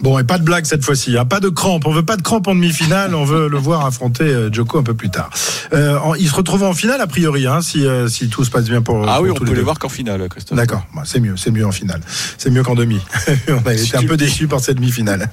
[0.00, 1.86] Bon, et pas de blague cette fois-ci, hein, pas de crampes.
[1.86, 4.82] On veut pas de crampes en demi-finale, on veut le voir affronter euh, Djoko un
[4.82, 5.30] peu plus tard.
[5.72, 8.50] Euh, en- il se retrouve en finale a priori, hein, si, euh, si tout se
[8.50, 9.02] passe bien pour.
[9.08, 10.56] Ah pour oui, on peut les voir qu'en finale, Christophe.
[10.58, 12.00] D'accord, Bah, c'est mieux, c'est mieux en finale.
[12.38, 13.00] C'est mieux qu'en demi.
[13.48, 15.28] On a été un peu déçus par cette demi-finale.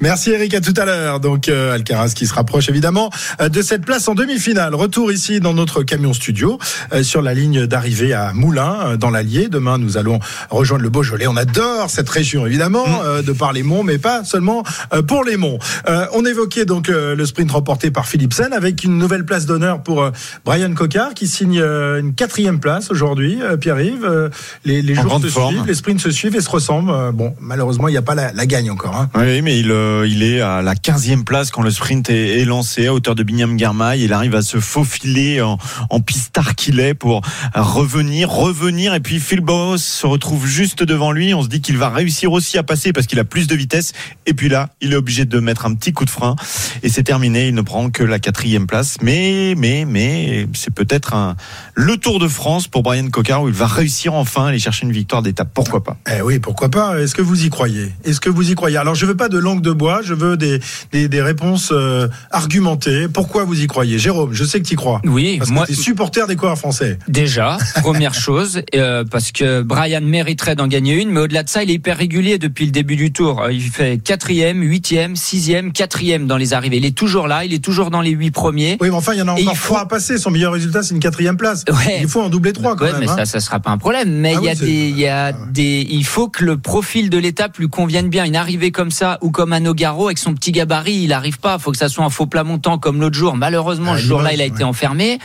[0.00, 1.20] Merci Eric, à tout à l'heure.
[1.20, 3.10] Donc euh, Alcaraz qui se rapproche évidemment
[3.40, 4.74] euh, de cette place en demi-finale.
[4.74, 6.58] Retour ici dans notre camion studio
[6.92, 9.48] euh, sur la ligne d'arrivée à Moulins euh, dans l'Allier.
[9.48, 10.18] Demain nous allons
[10.50, 11.26] rejoindre le Beaujolais.
[11.28, 15.24] On adore cette région évidemment euh, de par les monts, mais pas seulement euh, pour
[15.24, 15.58] les monts.
[15.88, 19.82] Euh, on évoquait donc euh, le sprint remporté par Philipsen avec une nouvelle place d'honneur
[19.82, 20.10] pour euh,
[20.44, 23.38] Brian Cocard qui signe une quatrième place aujourd'hui.
[23.60, 24.30] Pierre-Yves,
[24.64, 25.54] les, les jours se forme.
[25.54, 27.12] suivent, les sprints se suivent et se ressemblent.
[27.12, 28.96] Bon, malheureusement, il n'y a pas la, la gagne encore.
[28.96, 29.10] Hein.
[29.14, 29.72] Oui, mais il,
[30.06, 33.22] il est à la 15e place quand le sprint est, est lancé à hauteur de
[33.22, 34.02] Binyam Garmaï.
[34.02, 35.58] Il arrive à se faufiler en,
[35.90, 37.22] en pistard qu'il est pour
[37.54, 38.94] revenir, revenir.
[38.94, 41.34] Et puis Phil Boros se retrouve juste devant lui.
[41.34, 43.81] On se dit qu'il va réussir aussi à passer parce qu'il a plus de vitesse.
[44.26, 46.36] Et puis là, il est obligé de mettre un petit coup de frein.
[46.82, 47.48] Et c'est terminé.
[47.48, 48.96] Il ne prend que la quatrième place.
[49.02, 51.36] Mais, mais, mais, c'est peut-être un,
[51.74, 54.86] le Tour de France pour Brian Cocard où il va réussir enfin à aller chercher
[54.86, 55.50] une victoire d'étape.
[55.54, 55.96] Pourquoi pas?
[56.10, 57.00] Eh oui, pourquoi pas?
[57.00, 57.92] Est-ce que vous y croyez?
[58.04, 58.76] Est-ce que vous y croyez?
[58.76, 60.60] Alors, je veux pas de langue de bois, je veux des,
[60.92, 63.08] des, des réponses euh, argumentées.
[63.08, 63.98] Pourquoi vous y croyez?
[63.98, 65.00] Jérôme, je sais que tu y crois.
[65.04, 66.98] Oui, Parce moi- que tu es supporter des coureurs français.
[67.08, 71.62] Déjà, première chose, euh, parce que Brian mériterait d'en gagner une, mais au-delà de ça,
[71.62, 73.42] il est hyper régulier depuis le début du tour.
[73.50, 76.76] Il fait quatrième, huitième, sixième, quatrième dans les arrivées.
[76.76, 78.76] Il est toujours là, il est toujours dans les huit premiers.
[78.80, 80.18] Oui, mais enfin, il y en a encore faut- trois à passer.
[80.18, 81.64] Son meilleur résultat, c'est une quatrième place.
[81.68, 81.98] Ouais.
[82.02, 83.00] Il faut en doubler trois quand Ouais, même.
[83.00, 83.16] mais hein.
[83.16, 84.10] ça, ça sera pas un problème.
[84.12, 86.58] Mais Ah il y a oui, des, il y a des, il faut que le
[86.58, 88.24] profil de l'étape lui convienne bien.
[88.24, 91.56] Une arrivée comme ça ou comme un Nogaro avec son petit gabarit, il arrive pas.
[91.58, 93.36] Il faut que ça soit un faux plat montant comme l'autre jour.
[93.36, 95.18] Malheureusement, Ah, ce jour-là, il a été enfermé.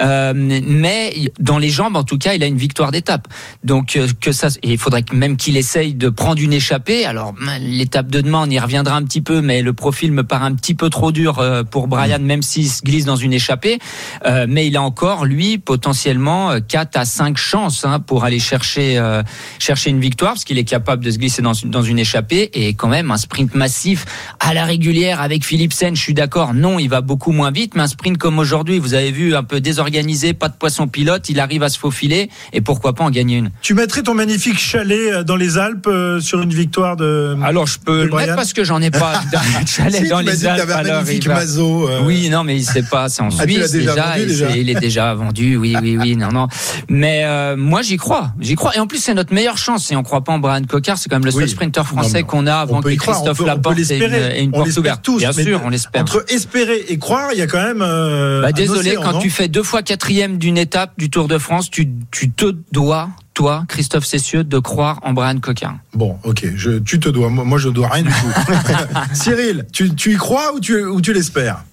[0.00, 3.28] Euh, mais dans les jambes, en tout cas, il a une victoire d'étape.
[3.64, 7.04] Donc euh, que ça, et il faudrait même qu'il essaye de prendre une échappée.
[7.04, 10.22] Alors les- l'étape de demain, on y reviendra un petit peu, mais le profil me
[10.22, 13.32] paraît un petit peu trop dur euh, pour Brian, même s'il se glisse dans une
[13.32, 13.80] échappée.
[14.26, 18.96] Euh, mais il a encore, lui, potentiellement 4 à 5 chances hein, pour aller chercher,
[18.96, 19.24] euh,
[19.58, 22.50] chercher une victoire, parce qu'il est capable de se glisser dans, une- dans une échappée.
[22.54, 24.04] Et quand même, un sprint massif
[24.38, 27.82] à la régulière avec Philipsen, je suis d'accord, non, il va beaucoup moins vite, mais
[27.82, 31.40] un sprint comme aujourd'hui, vous avez vu, un peu désorganisé, pas de poisson pilote, il
[31.40, 33.50] arrive à se faufiler, et pourquoi pas en gagner une.
[33.62, 37.36] Tu mettrais ton magnifique chalet euh, dans les Alpes euh, sur une victoire de.
[37.42, 39.20] Alors je peux le mettre parce que j'en ai pas
[39.66, 40.70] Si, dans les Alpes.
[40.70, 42.00] alors il va- Mazo, euh.
[42.04, 44.48] Oui, non, mais il sait pas, c'est en Ah, Suisse déjà déjà, vendu, et déjà
[44.50, 45.56] c'est- il est déjà vendu.
[45.56, 46.48] Oui, oui, oui, non, non.
[46.88, 48.76] Mais euh, moi j'y crois, j'y crois.
[48.76, 49.86] Et en plus c'est notre meilleure chance.
[49.86, 51.48] Si on croit pas en Brian Cocard, c'est quand même le seul Oui.
[51.48, 54.42] sprinter français qu'on a avant que y croire, on Christophe peut- on peut Laporte ait
[54.44, 55.02] une, On porte ouverte.
[55.02, 56.02] tous, Bien sûr, on l'espère.
[56.02, 57.82] Entre espérer et croire, il y a quand même.
[57.82, 61.38] euh, Bah, désolé, océan, quand tu fais deux fois quatrième d'une étape du Tour de
[61.38, 65.76] France, tu, tu te dois, toi, Christophe Cessieux, de croire en Brian Cocard.
[65.94, 67.28] Bon, ok, je, tu te dois.
[67.30, 68.52] Moi, moi, je dois rien du tout.
[69.14, 71.64] Cyril, tu, tu y crois ou tu, ou tu l'espères?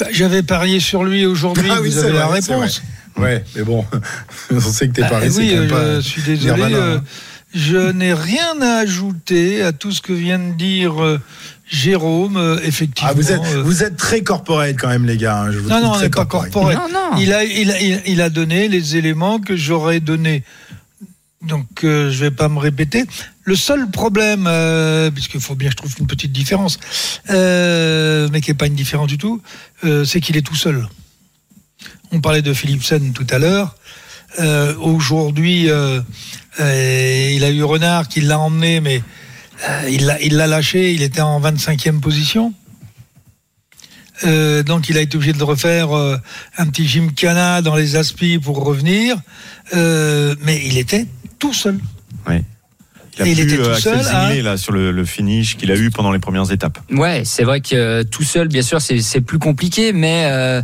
[0.00, 2.82] Bah, J'avais parié sur lui aujourd'hui, Ah oui, vous c'est avez la vrai, réponse.
[3.16, 3.84] Ouais, mais bon,
[4.52, 6.62] on sait que t'es Bah, pas resté oui, quand même euh, pas je suis désolé.
[7.54, 11.18] Je n'ai rien à ajouter à tout ce que vient de dire euh,
[11.66, 12.36] Jérôme.
[12.36, 13.10] euh, effectivement.
[13.10, 15.42] Ah, vous êtes, euh, vous êtes très corporate quand même, les gars.
[15.42, 16.52] hein, Je vous non, non, on n'est pas corporate.
[16.52, 16.76] corporel.
[16.76, 17.16] Non, non.
[17.18, 20.44] Il a, il, a, il a- il a donné les éléments que j'aurais donnés.
[21.40, 23.04] Donc, euh, je vais pas me répéter.
[23.44, 26.78] Le seul problème, euh, puisqu'il faut bien que je trouve une petite différence,
[27.30, 29.40] euh, mais qui n'est pas une différence du tout,
[29.84, 30.86] euh, c'est qu'il est tout seul.
[32.12, 33.76] On parlait de Philipsen tout à l'heure.
[34.40, 36.00] Euh, Aujourd'hui, euh,
[36.60, 39.02] euh, il a eu Renard qui l'a emmené, mais
[39.68, 39.88] euh,
[40.22, 40.92] il l'a lâché.
[40.92, 42.52] Il était en 25e position.
[44.24, 46.16] Euh, donc il a été obligé de refaire euh,
[46.56, 49.16] un petit gymkhana dans les aspis pour revenir.
[49.74, 51.06] Euh, mais il était
[51.38, 51.78] tout seul.
[52.26, 52.42] Ouais.
[53.16, 54.02] Il a Et il était tout seul, hein.
[54.02, 56.78] Zinglet, là sur le, le finish qu'il a eu pendant les premières étapes.
[56.90, 60.62] Ouais, c'est vrai que euh, tout seul, bien sûr, c'est c'est plus compliqué, mais euh,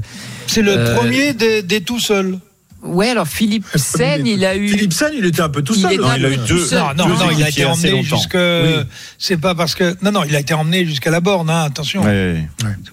[0.49, 2.39] C'est le Euh, premier des, des tout seuls.
[2.85, 3.09] Ouais.
[3.11, 4.69] Alors Philippe Sen, il a eu.
[4.69, 5.93] Philipsen, il était un peu tout Il seul.
[5.95, 6.69] était un il a eu peu deux-.
[6.77, 8.35] Non, non, deux non, il a été emmené jusque.
[8.37, 8.85] Oui.
[9.19, 9.97] C'est pas parce que.
[10.03, 12.03] Non, non, il a été emmené jusqu'à la borne, hein, attention.
[12.05, 12.47] Ouais.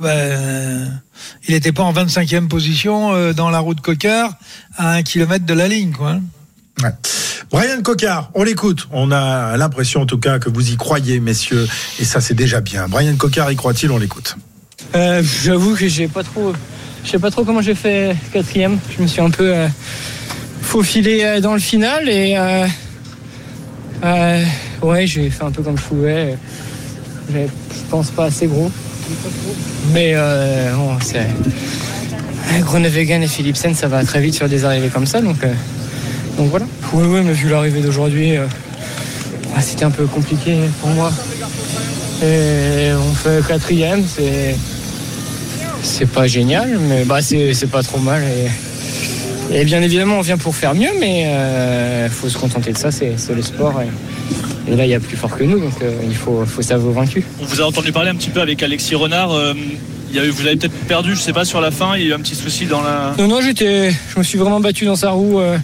[0.04, 0.86] Euh,
[1.48, 4.34] il n'était pas en 25e position euh, dans la route Cocard
[4.78, 6.12] à un kilomètre de la ligne, quoi.
[6.12, 6.22] hein.
[6.82, 6.92] Ouais.
[7.52, 8.88] Brian Cocard, on l'écoute.
[8.92, 11.68] On a l'impression en tout cas que vous y croyez, messieurs.
[12.00, 12.88] Et ça, c'est déjà bien.
[12.88, 14.36] Brian Cocard, y croit-il On l'écoute.
[14.96, 16.54] Euh, J'avoue que j'ai pas trop,
[17.04, 18.80] je sais pas trop comment j'ai fait quatrième.
[18.96, 19.68] Je me suis un peu euh,
[20.62, 22.36] faufilé euh, dans le final et
[24.04, 24.44] euh,
[24.82, 26.38] ouais, j'ai fait un peu comme je pouvais.
[27.34, 27.40] Je
[27.90, 28.72] pense pas assez gros,
[29.94, 31.28] mais euh, bon, c'est
[32.62, 35.38] Groenewegen et Philipsen, ça va très vite sur des arrivées comme ça, donc
[36.38, 36.66] donc voilà.
[36.94, 38.46] Oui, oui, mais vu l'arrivée d'aujourd'hui, euh,
[39.56, 41.12] ah, c'était un peu compliqué pour moi.
[42.24, 44.56] Et on fait quatrième, c'est
[45.84, 48.24] c'est pas génial, mais bah c'est pas trop mal.
[49.52, 51.28] Et, et bien évidemment, on vient pour faire mieux, mais
[52.06, 53.82] il faut se contenter de ça, c'est le sport.
[53.82, 53.88] Et,
[54.72, 56.94] et là, il y a plus fort que nous, donc euh, il faut, faut s'avouer
[56.94, 57.24] vaincu.
[57.42, 59.32] On vous a entendu parler un petit peu avec Alexis Renard.
[59.32, 59.54] euh,
[60.12, 61.96] il y a eu, vous avez peut-être perdu, je sais pas, sur la fin.
[61.96, 63.16] Il y a eu un petit souci dans la.
[63.18, 65.58] Non, non, j'étais, je me suis vraiment battu dans sa roue euh,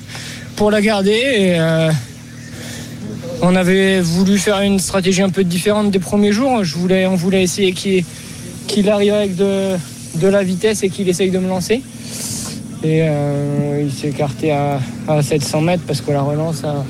[0.55, 1.11] pour la garder.
[1.11, 1.91] Et, euh,
[3.41, 6.63] on avait voulu faire une stratégie un peu différente des premiers jours.
[6.63, 8.03] Je voulais, on voulait essayer qu'il,
[8.67, 9.75] qu'il arrive avec de,
[10.19, 11.81] de la vitesse et qu'il essaye de me lancer.
[12.83, 16.85] Et euh, il s'est écarté à, à 700 mètres parce que la relance à,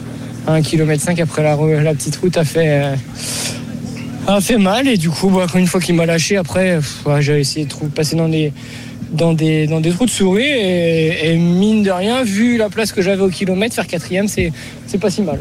[0.51, 2.95] à 1,5 km après la, la petite route a fait, euh,
[4.27, 4.87] a fait mal.
[4.87, 7.87] Et du coup, bah, une fois qu'il m'a lâché, après, ouais, j'ai essayé de trou-
[7.87, 8.51] passer dans des,
[9.11, 10.43] dans des, dans des trous de souris.
[10.43, 14.51] Et, et mine de rien, vu la place que j'avais au kilomètre, faire quatrième, c'est,
[14.87, 15.39] c'est pas si mal.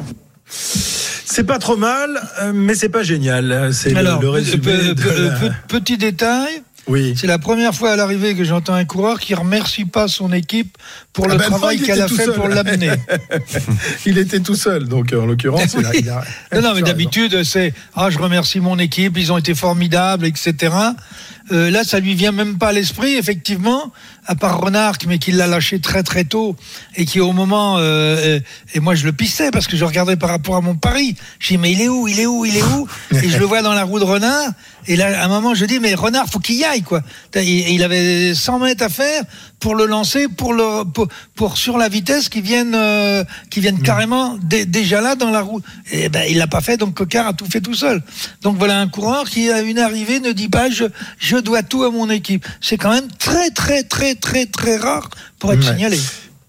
[0.49, 3.71] C'est pas trop mal, euh, mais c'est pas génial.
[3.73, 4.59] C'est le, Alors, le résumé.
[4.63, 6.63] pe- de pe- la- pe- petit détail.
[6.89, 7.15] Oui.
[7.17, 10.79] C'est la première fois à l'arrivée que j'entends un coureur qui remercie pas son équipe
[11.13, 12.35] pour Ah le ben travail il qu'elle a fait seul.
[12.35, 12.91] pour l'amener.
[14.07, 17.43] il était tout seul, donc en l'occurrence, il a- il a- Non, non, mais d'habitude,
[17.45, 20.73] c'est ah, je remercie mon équipe, ils ont été formidables, etc.
[21.53, 23.93] Euh, là, ça lui vient même pas à l'esprit, effectivement,
[24.27, 26.57] à part Renard, mais qui l'a lâché très très tôt
[26.97, 28.41] et qui au moment, euh, euh,
[28.75, 31.15] et moi je le pissais parce que je regardais par rapport à mon pari.
[31.39, 32.89] Je dis mais il est où, il est où, il est où?
[33.13, 34.51] Et je le vois dans la roue de Renard.
[34.89, 37.03] Et là, à un moment, je dis mais Renard, faut qu'il y aille quoi.
[37.35, 39.23] Et il avait 100 mètres à faire
[39.61, 41.07] pour le lancer, pour le pour,
[41.37, 45.41] pour sur la vitesse qui viennent euh, qui viennent carrément dé- déjà là dans la
[45.43, 45.61] roue.
[45.93, 48.03] Et ben il l'a pas fait, donc Cocard a tout fait tout seul.
[48.43, 50.85] Donc voilà un coureur qui à une arrivée ne dit pas je
[51.19, 52.47] je dois tout à mon équipe.
[52.61, 55.73] C'est quand même très très très très très rare pour être Ouais.
[55.75, 55.99] signalé.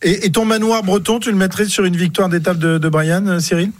[0.01, 3.25] Et, et ton manoir breton, tu le mettrais sur une victoire d'étape de, de Brian,
[3.27, 3.71] euh, Cyril?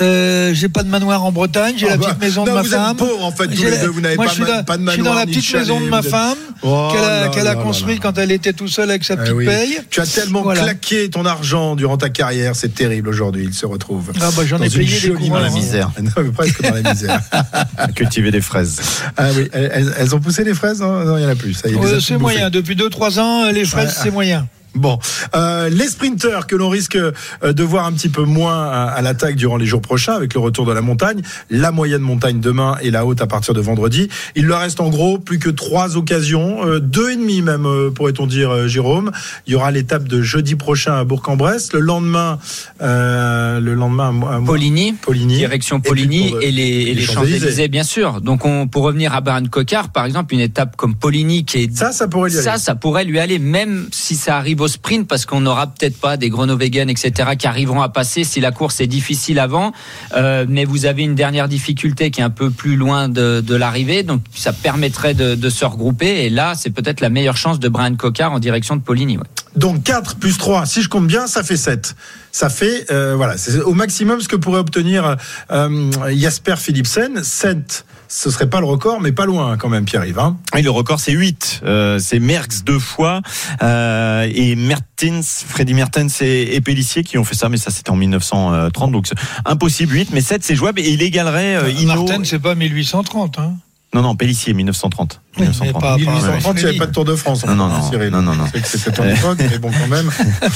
[0.00, 2.56] Euh, j'ai pas de manoir en Bretagne, j'ai Ah la bah, petite maison non, de
[2.56, 2.96] ma vous êtes femme.
[2.96, 4.64] pauvres, en fait, tous les la- deux, vous n'avez moi, pas je suis ma- dans-
[4.64, 6.88] pas de Je suis dans manoir la petite chalet, maison de ma êtes- femme Oh
[7.34, 9.44] qu'elle a, construite quand elle était tout seule avec sa Ah petite oui.
[9.46, 9.78] paye.
[9.90, 10.62] Tu as tellement Voilà.
[10.62, 14.12] claqué ton argent durant ta carrière, c'est terrible aujourd'hui, il se retrouve.
[14.20, 15.56] Ah bah, j'en dans ai payé des coureurs, maison.
[15.56, 15.60] hein.
[15.60, 15.90] misère.
[16.02, 17.20] Non, presque dans la misère.
[17.94, 18.80] Cultiver des fraises.
[19.16, 21.54] Ah oui, elles, ont poussé les fraises Non, non, il n'y en a plus.
[22.00, 22.48] C'est moyen.
[22.50, 24.46] Depuis 2-3 ans, les fraises, c'est moyen.
[24.74, 24.98] Bon,
[25.34, 29.02] euh, les sprinteurs que l'on risque euh, de voir un petit peu moins à, à
[29.02, 32.76] l'attaque durant les jours prochains avec le retour de la montagne, la moyenne montagne demain
[32.82, 34.08] et la haute à partir de vendredi.
[34.34, 37.90] Il leur reste en gros plus que trois occasions, euh, deux et demi même euh,
[37.90, 39.10] pourrait-on dire, euh, Jérôme.
[39.46, 42.38] Il y aura l'étape de jeudi prochain à Bourg-en-Bresse, le lendemain,
[42.80, 45.36] euh, le lendemain à à Poligny, Poligny.
[45.36, 47.38] direction Poligny et, les, et les les Champs-Élysées.
[47.40, 48.20] Champs-Élysées, bien sûr.
[48.22, 51.76] Donc, on, pour revenir à Baron Cocard, par exemple, une étape comme Poligny qui est
[51.76, 52.44] Ça, ça pourrait lui aller.
[52.46, 56.16] ça, ça pourrait lui aller, même si ça arrive sprint, parce qu'on n'aura peut-être pas
[56.16, 59.72] des Groenewegen, etc., qui arriveront à passer si la course est difficile avant.
[60.14, 64.02] Euh, mais vous avez une dernière difficulté qui est un peu plus loin de, l'arrivée,
[64.02, 66.24] donc ça permettrait de, se regrouper.
[66.24, 69.18] Et là, c'est peut-être la meilleure chance de Brian Cocard en direction de Poligny.
[69.56, 71.94] Donc 4 plus 3, si je compte bien, ça fait 7.
[72.30, 75.16] Ça fait, euh, voilà, c'est au maximum ce que pourrait obtenir
[75.50, 77.22] euh, Jasper Philipsen.
[77.22, 80.18] 7, ce serait pas le record, mais pas loin quand même, Pierre-Yves.
[80.18, 80.36] Hein.
[80.54, 81.62] Et le record, c'est 8.
[81.64, 83.22] Euh, c'est Merckx deux fois
[83.62, 87.90] euh, et Mertens, Freddy Mertens et, et Pellissier qui ont fait ça, mais ça c'était
[87.90, 91.86] en 1930, donc c'est impossible 8, mais 7 c'est jouable et il égalerait euh.
[91.86, 93.38] Martin, c'est pas 1830.
[93.38, 93.54] Hein.
[93.94, 95.20] Non, non, Pellissier 1930.
[95.38, 95.82] Oui, mais 1930.
[95.82, 97.44] pas- 1830, il n'y avait pas de Tour de France.
[97.44, 98.08] Non, non, non, Cyril.
[98.08, 98.44] non, non, non.
[98.52, 100.10] C'est que c'était ton époque, mais bon, quand même.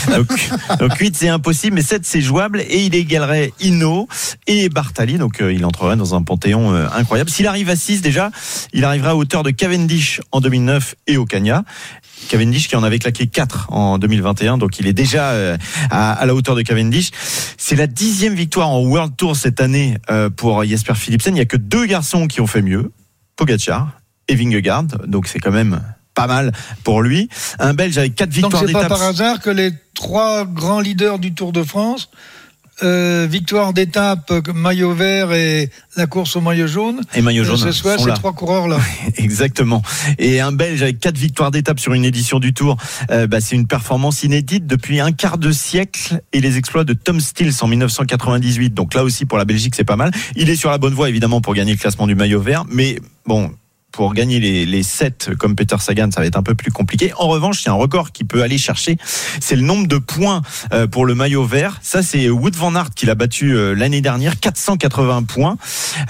[0.16, 4.08] donc, donc 8 c'est impossible, mais 7 c'est jouable et il égalerait Hino
[4.46, 7.28] et Bartali, donc euh, il entrerait dans un panthéon euh, incroyable.
[7.28, 8.30] S'il arrive à 6 déjà,
[8.72, 11.64] il arrivera à hauteur de Cavendish en 2009 et Ocagna.
[12.30, 15.58] Cavendish qui en avait claqué 4 en 2021, donc il est déjà euh,
[15.90, 17.10] à, à la hauteur de Cavendish.
[17.58, 21.32] C'est la dixième victoire en World Tour cette année euh, pour Jesper Philipsen.
[21.34, 22.90] Il n'y a que deux garçons qui ont fait mieux,
[23.36, 23.90] Pogacar
[24.28, 25.80] et Vingegaard, donc c'est quand même
[26.14, 27.28] pas mal pour lui.
[27.58, 28.98] Un Belge avec quatre Donc victoires c'est pas d'étape.
[28.98, 32.08] par hasard que les trois grands leaders du Tour de France,
[32.82, 37.56] euh, victoire d'étape, maillot vert et la course au maillot jaune, Et maillot euh, jaune
[37.56, 38.14] ce soit ces là.
[38.14, 38.78] trois coureurs-là.
[39.16, 39.82] Exactement.
[40.18, 42.76] Et un Belge avec quatre victoires d'étape sur une édition du Tour,
[43.10, 46.20] euh, bah, c'est une performance inédite depuis un quart de siècle.
[46.34, 48.74] Et les exploits de Tom Stills en 1998.
[48.74, 50.10] Donc là aussi pour la Belgique, c'est pas mal.
[50.34, 52.98] Il est sur la bonne voie évidemment pour gagner le classement du maillot vert, mais
[53.26, 53.58] bon.
[53.96, 57.12] Pour gagner les, les 7 comme Peter Sagan, ça va être un peu plus compliqué.
[57.16, 58.98] En revanche, il y a un record qui peut aller chercher,
[59.40, 60.42] c'est le nombre de points
[60.74, 61.78] euh, pour le maillot vert.
[61.80, 65.56] Ça, c'est Wood van Aert qui l'a battu euh, l'année dernière, 480 points.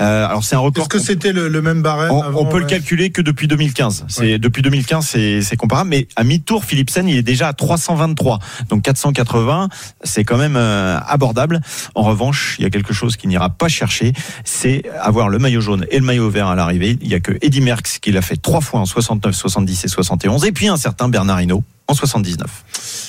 [0.01, 0.83] Euh, alors c'est un record.
[0.83, 3.47] Est-ce que c'était le, le même barème On, avant, on peut le calculer que depuis
[3.47, 4.07] 2015.
[4.09, 5.91] C'est depuis 2015, c'est c'est comparable.
[5.91, 8.41] Mais à mi-tour, Philipsen, il est déjà à 323.
[8.69, 9.69] Donc 480,
[10.03, 11.61] c'est quand même euh, abordable.
[11.95, 14.13] En revanche, il y a quelque chose qui n'ira pas chercher,
[14.45, 16.99] c'est avoir le maillot jaune et le maillot vert à l'arrivée.
[17.01, 19.89] Il y a que Eddy Merckx qui l'a fait trois fois en 69, 70 et
[19.89, 22.47] 71, et puis un certain Bernard Hinault en 79.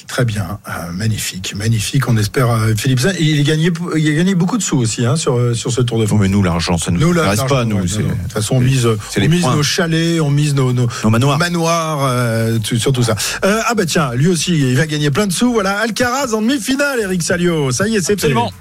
[0.07, 2.07] Très bien, Euh, magnifique, magnifique.
[2.07, 3.13] On espère euh, Philipsen.
[3.19, 5.81] Il a gagné, il a gagné beaucoup de sous aussi hein, sur euh, sur ce
[5.81, 6.19] Tour de France.
[6.21, 7.65] mais nous, l'argent, ça ne nous là, intéresse pas.
[7.65, 7.81] Nous.
[7.81, 11.09] De toute façon, on mise, on les mise nos chalets, on mise nos, nos, Nos
[11.09, 11.99] manoirs.
[12.03, 13.15] euh, sur tout ça.
[13.43, 15.51] Euh, ah bah tiens, lui aussi, il va gagner plein de sous.
[15.51, 17.71] Voilà, Alcaraz en demi-finale, Eric Salio.
[17.71, 18.13] Ça y est, c'est fait.
[18.13, 18.51] Absolument.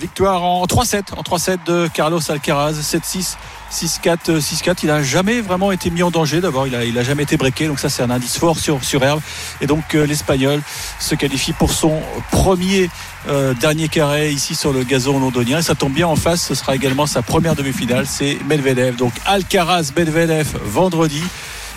[0.00, 3.36] Victoire en 3-7, en 3-7 de Carlos Alcaraz, 7-6,
[3.76, 4.78] 6-4, euh, 6-4.
[4.84, 6.40] Il a jamais vraiment été mis en danger.
[6.40, 8.82] D'abord, il a, il a jamais été breaké, donc ça c'est un indice fort sur,
[8.82, 9.20] sur herbe.
[9.60, 10.62] Et donc euh, l'Espagnol
[10.98, 12.88] se qualifie pour son premier
[13.28, 15.60] euh, dernier carré ici sur le gazon londonien.
[15.60, 18.96] Ça tombe bien en face, ce sera également sa première demi-finale, c'est Medvedev.
[18.96, 21.22] Donc Alcaraz, Medvedev vendredi.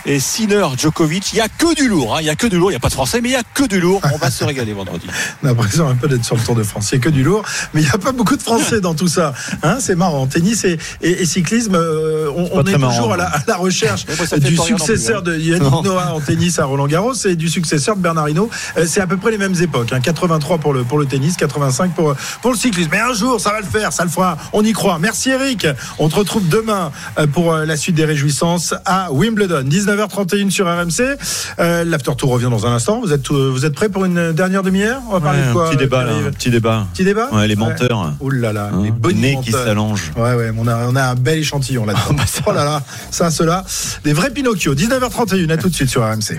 [0.06, 2.16] Et Sinner, Djokovic, il n'y a que du lourd.
[2.16, 2.20] hein.
[2.22, 2.70] Il n'y a que du lourd.
[2.72, 4.02] Il n'y a pas de français, mais il y a que du lourd.
[4.14, 5.08] On va se régaler vendredi.
[5.44, 6.90] On a l'impression un peu d'être sur le Tour de France.
[6.92, 8.94] Il n'y a que du lourd, mais il n'y a pas beaucoup de Français dans
[8.96, 9.34] tout ça.
[9.64, 10.26] Hein, c'est marrant.
[10.28, 13.36] Tennis et, et- et cyclisme, euh, on, est marrant, toujours à la, ouais.
[13.36, 14.16] à la recherche du
[14.56, 15.22] plus, successeur hein.
[15.24, 15.82] de Yannick Non.
[15.84, 18.50] Noah en tennis à Roland Garros et du successeur de Bernard Hinault.
[18.78, 19.92] Euh, c'est à peu près les mêmes époques.
[19.94, 22.90] Hein, 83 pour le, pour le tennis, 85 pour, pour le cyclisme.
[22.92, 24.38] Mais un jour, ça va le faire, ça le fera.
[24.54, 24.98] On y croit.
[25.00, 25.68] Merci Eric.
[25.98, 29.64] On te retrouve demain euh, pour la suite des réjouissances à Wimbledon.
[29.89, 31.17] 19h31 sur RMC.
[31.60, 32.99] Euh, L'after tour revient dans un instant.
[33.02, 35.02] Vous êtes, euh, vous êtes prêts pour une dernière demi-heure?
[35.10, 36.88] On va parler Ouais, de quoi un petit débat, là, petit débat.
[36.93, 37.30] Petit débat?
[37.32, 38.13] Ouais, les menteurs.
[38.19, 40.12] Oh là là, Hein, les le bonnes nez qui s'allonge.
[40.15, 41.93] Ouais, ouais, on a, on a un bel échantillon là.
[42.12, 43.63] bah, ça oh là là, ça, cela,
[44.04, 44.75] des vrais Pinocchio.
[44.75, 46.38] 19h31, à tout de suite sur RMC.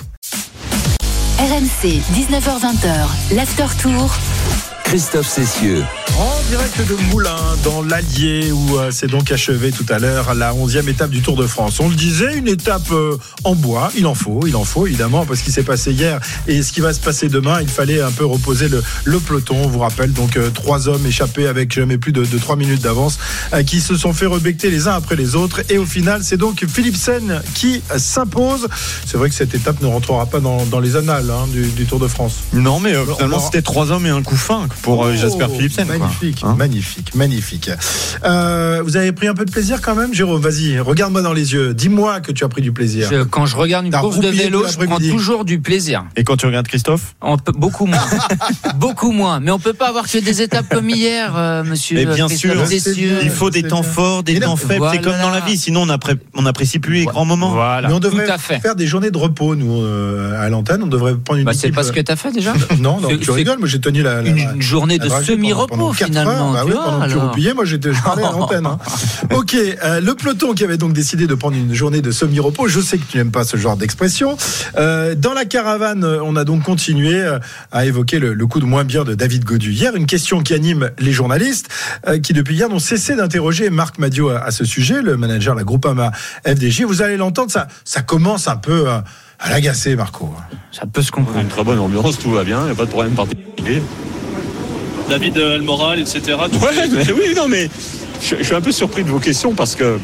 [1.39, 4.15] RMC, 19h20, l'after tour.
[4.85, 5.85] Christophe Cessieux.
[6.19, 10.53] En direct de Moulins, dans l'Allier, où euh, c'est donc achevé tout à l'heure la
[10.53, 11.81] 11e étape du Tour de France.
[11.81, 15.25] On le disait, une étape euh, en bois, il en faut, il en faut évidemment,
[15.25, 18.11] parce qu'il s'est passé hier et ce qui va se passer demain, il fallait un
[18.11, 19.57] peu reposer le, le peloton.
[19.65, 22.83] On vous rappelle donc euh, trois hommes échappés avec jamais plus de, de trois minutes
[22.83, 23.19] d'avance,
[23.55, 25.63] euh, qui se sont fait rebecter les uns après les autres.
[25.71, 28.69] Et au final, c'est donc Philipsen qui s'impose.
[29.07, 31.87] C'est vrai que cette étape ne rentrera pas dans, dans les annales hein, du, du
[31.87, 32.41] Tour de France.
[32.53, 35.87] Non, mais euh, finalement, c'était trois hommes et un coup fin pour Oh, Jasper Philipsen.
[35.87, 36.00] quoi.
[36.01, 37.71] Magnifique, Hein magnifique, magnifique.
[38.25, 40.41] Euh, vous avez pris un peu de plaisir quand même, Jérôme?
[40.41, 41.75] Vas-y, regarde-moi dans les yeux.
[41.75, 43.09] Dis-moi que tu as pris du plaisir.
[43.11, 46.05] Je- quand je regarde une course de vélo, je prends toujours du plaisir.
[46.17, 47.15] Et quand tu regardes Christophe?
[47.21, 47.99] On peut, beaucoup moins.
[48.77, 49.41] beaucoup moins.
[49.41, 51.97] Mais on peut pas avoir que des étapes comme hier, euh, monsieur.
[51.97, 54.87] Mais bien Christophe sûr, il faut des temps forts, des là, temps faibles.
[54.93, 57.55] C'est comme dans la vie, sinon on appré- on n'apprécie plus les grands moments.
[57.87, 58.61] Mais on devrait Tout à fait.
[58.61, 60.83] faire des journées de repos, nous, euh, à l'antenne.
[60.83, 63.31] On devrait prendre une Bah, c'est pas ce que tu as fait déjà Non, tu
[63.31, 66.31] rigoles, moi j'ai tenu la, la- Une, journée la de semi-repos finalement.
[66.31, 66.53] heures.
[66.53, 67.01] Bah oui, pendant
[67.33, 68.67] que tu moi j'étais, je parlais à l'antenne.
[68.67, 68.79] hein.
[69.35, 72.81] Ok, euh, le peloton qui avait donc décidé de prendre une journée de semi-repos, je
[72.81, 74.37] sais que tu n'aimes pas ce genre d'expression.
[74.77, 77.25] Euh, dans la caravane, euh, on a donc continué
[77.73, 79.73] à évoquer le, le coup de moins bien de David Godu.
[79.73, 81.69] Hier, une question qui anime les journalistes,
[82.09, 85.55] euh, qui depuis hier n'ont cessé d'interroger Marc Madio à, à ce sujet, le manager
[85.55, 86.11] de la Groupama
[86.47, 86.83] FDJ.
[86.83, 88.99] Vous allez l'entendre, ça, ça commence un peu euh,
[89.39, 90.35] à l'agacer, Marco.
[90.73, 91.41] Ça peut se comprendre.
[91.41, 93.83] Une très bonne ambiance, tout va bien, il n'y a pas de problème particulier.
[95.11, 96.21] David euh, le moral, etc.
[96.39, 97.69] Ouais, mais oui, non, mais
[98.23, 99.99] je, je suis un peu surpris de vos questions parce que,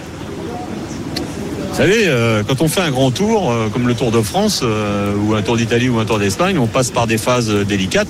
[1.71, 4.63] vous savez, euh, quand on fait un grand tour, euh, comme le Tour de France,
[4.65, 8.09] euh, ou un Tour d'Italie ou un Tour d'Espagne, on passe par des phases délicates.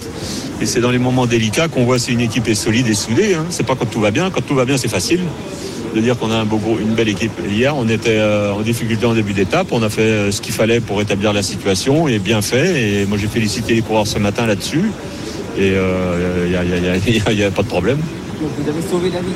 [0.63, 3.35] Et c'est dans les moments délicats qu'on voit si une équipe est solide et soudée.
[3.35, 3.45] Hein.
[3.51, 4.31] C'est pas quand tout va bien.
[4.31, 5.21] Quand tout va bien, c'est facile
[5.95, 7.33] de dire qu'on a un beau une belle équipe.
[7.51, 9.69] Hier, on était en difficulté en début d'étape.
[9.71, 13.01] On a fait ce qu'il fallait pour établir la situation et bien fait.
[13.01, 14.91] Et moi, j'ai félicité les coureurs ce matin là-dessus.
[15.59, 17.99] Et il n'y a, y a- y a- y a- y a pas de problème.
[18.40, 19.33] Vous avez sauvé la vie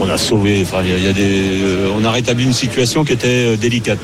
[0.00, 3.04] On a sauvé, enfin, y a- y a des, euh, on a rétabli une situation
[3.04, 3.98] qui était euh, délicate.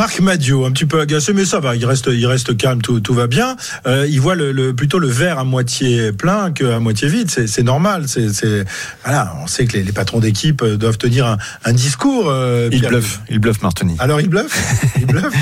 [0.00, 3.00] Marc Madio, un petit peu agacé, mais ça va, il reste, il reste calme, tout,
[3.00, 3.54] tout va bien.
[3.86, 7.28] Euh, il voit le, le- plutôt le verre à moitié plein qu'à moitié vide.
[7.30, 8.04] C'est normal.
[8.06, 8.64] C'est c'est-
[9.04, 11.36] voilà, on sait que les, les patrons d'équipe euh, doivent tenir un,
[11.66, 12.30] un discours.
[12.30, 13.94] euh, Il bluffe, il bluffe Martoni.
[13.98, 14.58] Alors il bluffe?
[14.98, 15.34] Il bluffe?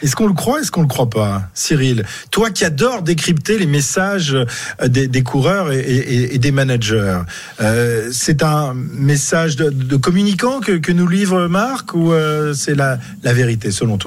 [0.00, 3.66] Est-ce qu'on le croit Est-ce qu'on le croit pas Cyril, toi qui adores décrypter les
[3.66, 4.44] messages euh,
[4.86, 7.18] des, des coureurs et, et- et des managers,
[7.60, 12.12] euh, c'est un message de, de communicant que, que nous livre Marc ou
[12.54, 14.03] c'est la, la vérité selon toi?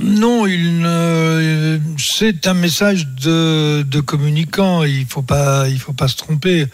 [0.00, 4.84] Non, il ne- c'est un message de, communicant.
[4.84, 6.66] Il faut pas, il faut pas se tromper.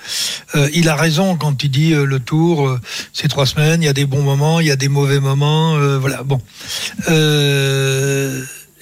[0.54, 2.80] Euh, il a raison quand il dit euh, le tour, euh,
[3.14, 3.82] c'est trois semaines.
[3.82, 5.76] Il y a des bons moments, il y a des mauvais moments.
[5.76, 6.22] euh, voilà.
[6.22, 6.40] Bon.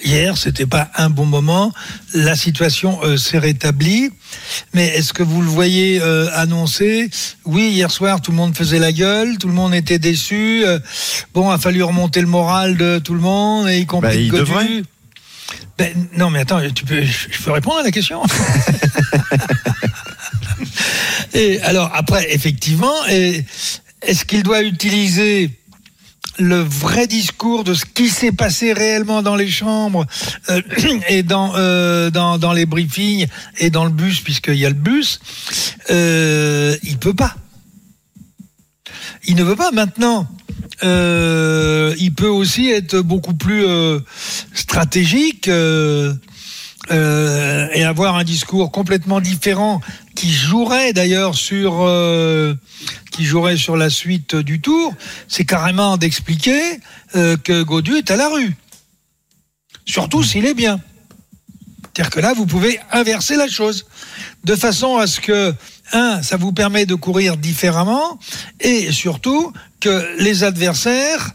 [0.03, 1.73] Hier, c'était pas un bon moment.
[2.13, 4.11] La situation euh, s'est rétablie.
[4.73, 7.09] Mais est-ce que vous le voyez euh, annoncé
[7.45, 10.63] Oui, hier soir, tout le monde faisait la gueule, tout le monde était déçu.
[10.65, 10.79] euh,
[11.33, 14.21] bon, a fallu remonter le moral de tout le monde, et y compris Bah, de
[14.21, 14.43] il Godu.
[14.43, 14.83] devrait.
[15.77, 18.21] Ben, non, mais attends, tu peux, je peux répondre à la question.
[21.33, 25.51] et alors après, effectivement, est-ce qu'il doit utiliser
[26.39, 30.05] le vrai discours de ce qui s'est passé réellement dans les chambres
[30.49, 30.61] euh,
[31.09, 34.75] et dans, euh, dans dans les briefings et dans le bus puisqu'il y a le
[34.75, 35.19] bus,
[35.89, 37.35] euh, il peut pas.
[39.25, 40.27] Il ne veut pas maintenant.
[40.83, 43.65] Euh, il peut aussi être beaucoup plus
[44.53, 45.49] stratégique
[46.91, 49.81] euh, et avoir un discours complètement différent
[50.15, 52.53] qui jouerait d'ailleurs sur euh,
[53.11, 54.93] qui jouerait sur la suite du tour.
[55.27, 56.79] C'est carrément d'expliquer
[57.15, 58.55] euh, que Godu est à la rue.
[59.85, 60.79] Surtout s'il est bien.
[61.97, 63.87] C'est-à-dire que là, vous pouvez inverser la chose
[64.43, 65.53] de façon à ce que,
[65.93, 68.19] un, ça vous permet de courir différemment
[68.59, 71.33] et surtout que les adversaires,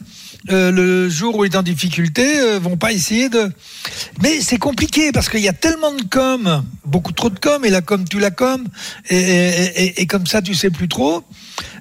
[0.50, 3.50] euh, le jour où il est en difficulté, euh, vont pas essayer de.
[4.22, 7.70] Mais c'est compliqué parce qu'il y a tellement de com, beaucoup trop de com, et
[7.70, 8.66] la com, tu la com,
[9.08, 11.22] et, et- et- et comme ça, tu sais plus trop.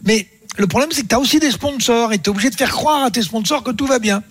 [0.06, 2.56] Mais le problème, c'est que tu as aussi des sponsors et tu es obligé de
[2.56, 4.21] faire croire à tes sponsors que tout va bien.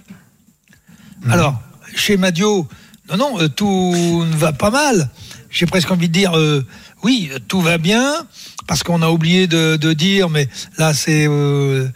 [1.30, 1.60] Alors,
[1.94, 2.66] chez Madio,
[3.10, 5.10] non, non, euh, tout ne va pas mal.
[5.50, 6.64] J'ai presque envie de dire, euh,
[7.02, 8.26] oui, tout va bien,
[8.70, 10.46] parce qu'on a oublié de, dire, mais
[10.78, 11.88] là, c'est, euh,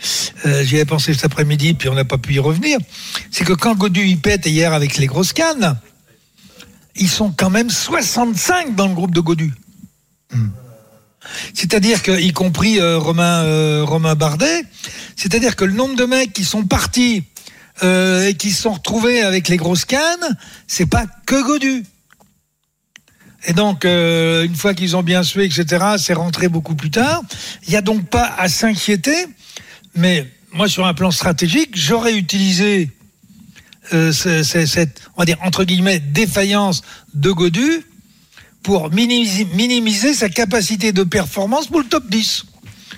[0.45, 2.81] euh, j'y avais pensé cet après-midi, puis on n'a pas pu y revenir.
[3.31, 5.79] C'est que quand Godu y pète hier avec les grosses cannes,
[6.97, 9.55] ils sont quand même 65 dans le groupe de Godu.
[11.55, 14.65] C'est-à-dire que, y compris euh, Romain, Romain Bardet,
[15.15, 17.23] c'est-à-dire que le nombre de mecs qui sont partis
[17.85, 21.85] et qui se sont retrouvés avec les grosses cannes, c'est pas que Godu.
[23.47, 27.23] Et donc, euh, une fois qu'ils ont bien sué, etc., c'est rentré beaucoup plus tard.
[27.67, 29.27] Il n'y a donc pas à s'inquiéter.
[29.95, 32.91] Mais moi, sur un plan stratégique, j'aurais utilisé
[33.93, 36.81] euh, ce- ce- cette, on va dire, entre guillemets, défaillance
[37.13, 37.83] de Godu
[38.63, 42.47] pour minimiser, minimiser sa capacité de performance pour le top 10.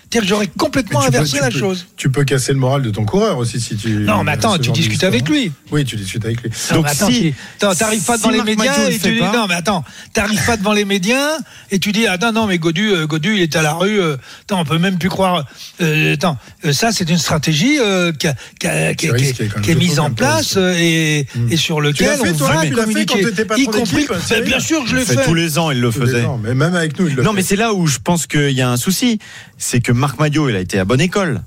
[0.08, 1.86] C'est-à-dire que j'aurais complètement Mais tu peux- inversé tu la peux- chose.
[1.96, 3.88] Tu peux casser le moral de ton coureur aussi si tu.
[3.90, 5.50] Non, mais attends, tu discutes avec lui.
[5.72, 6.50] Oui, tu discutes avec lui.
[6.72, 9.18] Non, mais attends, tu- attends, t'arrives pas si devant les Marc médias et tu dis
[9.18, 11.38] pas- non mais attends t'arrives pas devant les médias
[11.70, 14.00] et tu dis ah non non mais Godu euh, Godu il est à la rue
[14.00, 15.44] euh, attends on peut même plus croire
[15.80, 19.70] euh, attends euh, ça c'est une stratégie euh, qui, a- qui a- qui a- qui
[19.70, 22.70] est- mise en place euh, et, et sur lequel l'as fait, on toi, va tu
[22.70, 25.24] l'as fait communiquer quand y compris Ben, c'est bien sûr que je le fait fais
[25.24, 26.24] tous les ans, il le faisait.
[26.42, 27.36] mais même avec nous, il le Non, fait.
[27.36, 29.18] mais c'est là où je pense qu'il y a un souci.
[29.58, 31.40] C'est que Marc Madio, il a été à bonne école.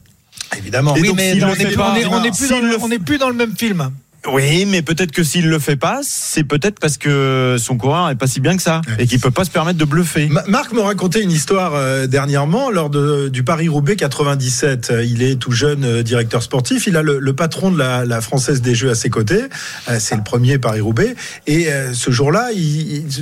[0.58, 0.94] Évidemment.
[0.96, 2.66] Oui mais on le est fait plus- pas- on est- on est plus dans s'il
[2.66, 3.92] le- le on est plus dans le même film
[4.28, 8.16] Oui, mais peut-être que s'il le fait pas, c'est peut-être parce que son coureur est
[8.16, 10.28] pas si bien que ça et qu'il peut pas se permettre de bluffer.
[10.28, 14.90] Ma- Marc me racontait une histoire euh, dernièrement lors de, du Paris-Roubaix 97.
[14.92, 16.86] Euh, Il est tout jeune euh, directeur sportif.
[16.86, 19.44] Il a le, le patron de la, la Française des Jeux à ses côtés.
[19.90, 21.16] Euh, C'est le premier Paris-Roubaix.
[21.48, 22.50] Et euh, ce jour-là,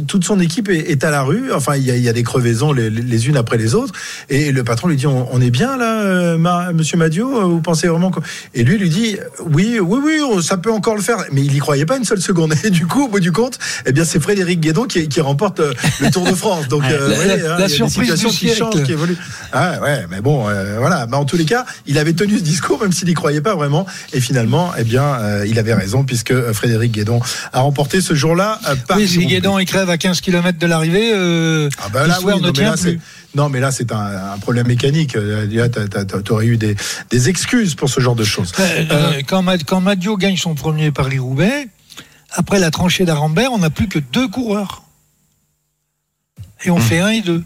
[0.08, 1.54] toute son équipe est, est à la rue.
[1.54, 3.94] Enfin, il y a, il y a des crevaisons les, les- unes après les autres.
[4.30, 7.88] Et le patron lui dit on, on est bien là, Ma- Monsieur Madio Vous pensez
[7.88, 8.20] vraiment que...
[8.56, 11.18] Et lui lui dit oui, oui, oui, on- ça peut encore le faire.
[11.32, 12.54] Mais il y croyait pas une seule seconde.
[12.64, 15.60] Et du coup, au bout du compte, eh bien, c'est Frédéric Guédon qui, qui remporte
[15.60, 16.68] euh, le Tour de France.
[16.68, 18.58] Donc, euh, La- la- hein, la surprise du qui siècle.
[18.58, 19.18] changent, qui évoluent.
[19.52, 21.06] Ah ouais, mais bon, euh, voilà.
[21.08, 23.56] Mais en tous les cas, il avait tenu ce discours, même s'il n'y croyait pas
[23.56, 23.86] vraiment.
[24.14, 27.20] Et finalement, eh bien, euh, il avait raison, puisque Frédéric Guédon
[27.54, 28.60] a remporté ce jour-là
[28.96, 32.40] oui si Guédon il crève à 15 km de l'arrivée Ah bah là, oui, ne
[32.40, 33.00] non, mais tient là, plus
[33.36, 35.16] non, mais là, c'est un, un problème mécanique.
[35.16, 35.70] Euh, Là,
[36.24, 36.76] tu aurais eu des,
[37.12, 38.52] des excuses pour ce genre de choses.
[38.60, 41.68] Euh, euh, quand, Ma- quand Madio gagne son premier Paris-Roubaix,
[42.32, 44.84] après la tranchée d'Arambert, on n'a plus que deux coureurs.
[46.64, 46.74] Et Hmm.
[46.74, 47.44] on fait un et deux.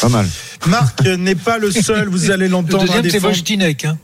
[0.00, 0.26] Pas mal.
[0.66, 2.82] Marc n'est pas le seul, vous allez Le l'entendre.
[2.92, 3.02] à deuxième,
[3.44, 3.86] c'est.
[3.86, 3.98] Hein.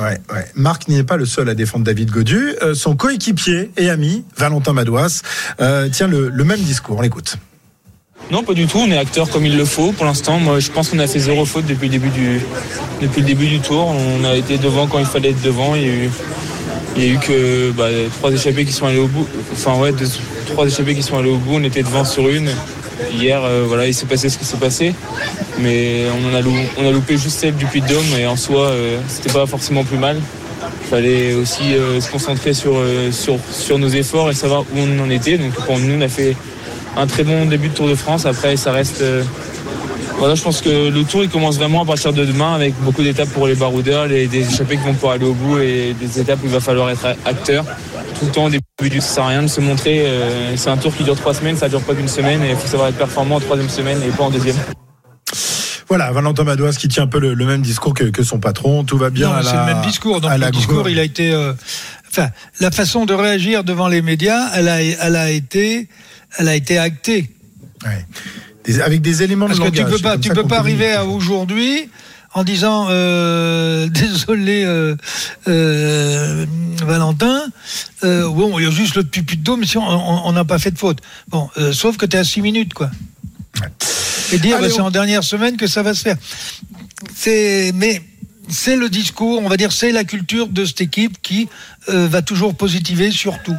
[0.00, 0.46] Ouais, ouais.
[0.54, 2.54] Marc n'est pas le seul à défendre David Godu.
[2.62, 5.20] Euh, son coéquipier et ami, Valentin Madouas,
[5.60, 6.96] euh, tient le, le même discours.
[6.98, 7.36] On l'écoute.
[8.30, 8.78] Non, pas du tout.
[8.78, 9.92] On est acteur comme il le faut.
[9.92, 12.40] Pour l'instant, moi, je pense qu'on a fait zéro faute depuis le début du,
[13.02, 13.88] depuis le début du tour.
[13.88, 15.74] On a été devant quand il fallait être devant.
[15.74, 15.82] Il
[16.96, 19.26] y a eu, que bah, trois échappés qui sont allés au bout.
[19.52, 19.92] Enfin, ouais,
[20.46, 21.56] trois échappés qui sont allés au bout.
[21.56, 22.50] On était devant sur une.
[23.12, 24.94] Hier, euh, voilà, il s'est passé ce qui s'est passé.
[25.58, 28.18] Mais on, a, loupé juste celle du Puy de Dôme.
[28.18, 30.18] Et en soi, euh, c'était pas forcément plus mal.
[30.82, 34.78] Il fallait aussi euh, se concentrer sur, euh, sur, sur nos efforts et savoir où
[34.78, 35.38] on en était.
[35.38, 36.36] Donc pour nous, on a fait
[36.96, 38.26] un très bon début de Tour de France.
[38.26, 39.00] Après, ça reste.
[39.02, 39.22] euh,
[40.18, 43.02] voilà, je pense que le tour il commence vraiment à partir de demain avec beaucoup
[43.02, 46.20] d'étapes pour les baroudeurs, les, des échappés qui vont pouvoir aller au bout et des
[46.20, 47.64] étapes où il va falloir être acteur.
[48.18, 50.02] Tout le temps au début du ça sert à rien de se montrer.
[50.04, 52.56] euh, c'est un tour qui dure trois semaines, ça dure pas qu'une semaine et il
[52.56, 54.56] faut savoir être performant en troisième semaine et pas en deuxième.
[55.88, 58.84] Voilà, Valentin Madouas qui tient un peu le, le même discours que, que son patron.
[58.84, 59.28] Tout va bien.
[59.28, 60.20] Non, à mais c'est la- le même discours.
[60.20, 61.32] Donc à le la discours, il a été.
[61.32, 61.52] euh,
[62.12, 62.28] Enfin,
[62.60, 65.88] la façon de réagir devant les médias, elle a, elle a été,
[66.38, 67.30] elle a été actée.
[68.64, 70.58] Des- avec des éléments Parce de que tu langage, peux c'est pas, tu peux pas
[70.58, 71.88] arriver à aujourd'hui
[72.34, 74.94] en disant euh, désolé euh,
[75.48, 76.46] euh,
[76.84, 77.42] Valentin.
[78.02, 80.78] Bon, il y a juste le pupu de dôme, si on- n'a pas fait de
[80.78, 80.98] faute.
[81.28, 82.90] Bon, sauf que tu es à 6 minutes, quoi.
[84.32, 86.16] Et dire bah, c'est on- en dernière semaine que ça va se faire.
[87.14, 88.02] C'est mais
[88.48, 91.48] c'est le discours, on va dire, c'est la culture de cette équipe qui
[91.88, 93.56] va toujours positiver sur tout.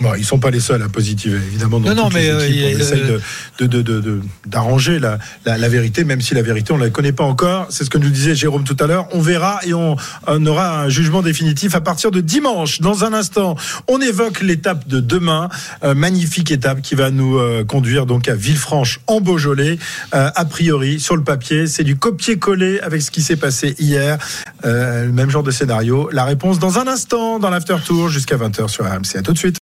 [0.00, 1.78] Bon, ils sont pas les seuls à positiver, évidemment.
[1.80, 3.18] Dans Non, non, mais, euh, on essaye euh,
[3.60, 6.90] de- de- de- de- d'arranger la, la, la vérité, même si la vérité, on la
[6.90, 7.66] connaît pas encore.
[7.70, 9.06] C'est ce que nous disait Jérôme tout à l'heure.
[9.12, 12.80] On verra et on, on aura un jugement définitif à partir de dimanche.
[12.80, 15.48] Dans un instant, on évoque l'étape de demain.
[15.84, 19.78] Euh, magnifique étape qui va nous euh, conduire donc à Villefranche, en Beaujolais.
[20.14, 24.18] Euh, a priori, sur le papier, c'est du copier-coller avec ce qui s'est passé hier.
[24.64, 26.08] Euh, le même genre de scénario.
[26.12, 29.16] La réponse dans un instant, dans l'after tour, jusqu'à 20h sur RMC.
[29.18, 29.58] À tout de suite.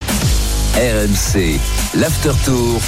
[0.76, 1.60] RMC,
[1.96, 2.80] l'after tour.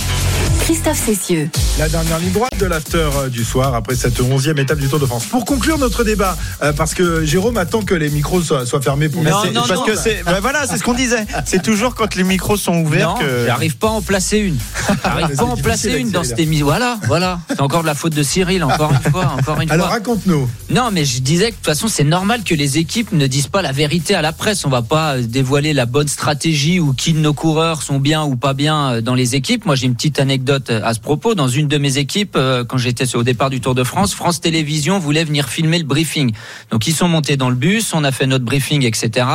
[0.61, 1.49] Christophe Cessieux.
[1.77, 4.99] La dernière ligne droite de l'after euh, du soir après cette onzième étape du Tour
[4.99, 5.25] de France.
[5.25, 9.09] Pour conclure notre débat, euh, parce que Jérôme attend que les micros soient, soient fermés
[9.09, 9.29] pour nous.
[9.43, 11.25] c'est- parce que c'est, bah voilà, c'est ce qu'on disait.
[11.45, 13.45] C'est toujours quand les micros sont ouverts Non, que.
[13.45, 14.57] j'arrive pas à en placer une.
[15.03, 16.65] J'arrive pas à en placer une dans cette émission.
[16.65, 17.39] Voilà, voilà.
[17.49, 19.95] C'est encore de la faute de Cyril, encore une fois, encore une Alors fois.
[19.95, 20.49] raconte-nous.
[20.69, 23.47] Non, mais je disais que de toute façon, c'est normal que les équipes ne disent
[23.47, 24.65] pas la vérité à la presse.
[24.65, 28.35] On va pas dévoiler la bonne stratégie ou qui de nos coureurs sont bien ou
[28.35, 29.65] pas bien euh, dans les équipes.
[29.65, 31.35] Moi, j'ai une petite anecdote anecdote à ce propos.
[31.35, 34.41] Dans une de mes équipes, euh, quand j'étais au départ du Tour de France, France
[34.41, 36.33] Télévisions voulait venir filmer le briefing.
[36.71, 39.27] Donc ils sont montés dans le bus, on a fait notre briefing, etc.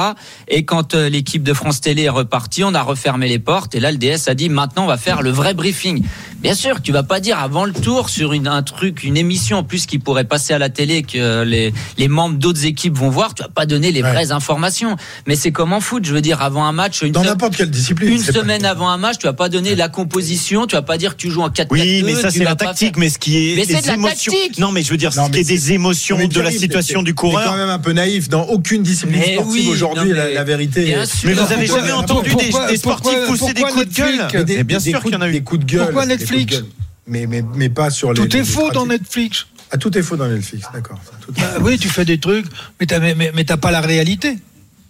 [0.48, 3.76] Et quand euh, l'équipe de France Télé est repartie, on a refermé les portes.
[3.76, 6.02] Et là, le DS a dit maintenant, on va faire le vrai briefing.
[6.40, 9.58] Bien sûr, tu vas pas dire avant le tour sur une, un truc, une émission
[9.58, 13.10] en plus qui pourrait passer à la télé que les, les membres d'autres équipes vont
[13.10, 13.34] voir.
[13.34, 14.94] Tu vas pas donner les vraies informations.
[15.26, 16.04] Mais c'est comme en foot.
[16.04, 18.12] Je veux dire, avant un match, une Dans se- n'importe quelle discipline.
[18.12, 20.82] une c'est pas- semaine avant un match, tu vas pas donner la composition, tu vas
[20.82, 23.18] pas dire que tu joues en 4 Oui, mais ça c'est la tactique, mais ce
[23.18, 24.32] qui est Mais c'est les de la émotions.
[24.32, 24.58] tactique.
[24.58, 26.52] Non, mais je veux dire, Non, ce qui est des c'est- émotions Mais de la
[26.52, 27.56] situation du t'es quand coureur.
[27.56, 28.28] même un peu naïf.
[28.28, 30.84] Dans aucune discipline Mais sportive oui, aujourd'hui, la, la vérité.
[30.84, 31.28] bien est- sûr.
[31.28, 35.12] Mais vous avez jamais entendu des, sportifs pousser des coups de gueule bien sûr qu'il
[35.12, 35.32] y en a de- eu.
[35.32, 35.92] Des coups de gueule.
[36.36, 36.64] Netflix
[37.06, 38.16] mais, mais, mais pas sur les.
[38.20, 38.86] Tout est les faux dans.
[38.86, 39.46] Netflix.
[39.70, 41.00] Ah, tout est faux dans Netflix, d'accord.
[41.36, 42.46] Bah oui, tu fais des trucs,
[42.80, 44.38] mais t'as mais, mais- mais t'as pas la réalité.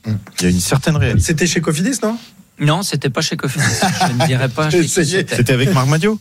[0.06, 0.12] Il
[0.42, 1.24] y a une certaine réalité.
[1.24, 2.16] C'était chez Cofidis, non?
[2.60, 3.64] Non, c'était pas chez Cofidis.
[4.08, 4.68] Je ne dirais pas.
[4.70, 6.20] C'était avec Marc Madio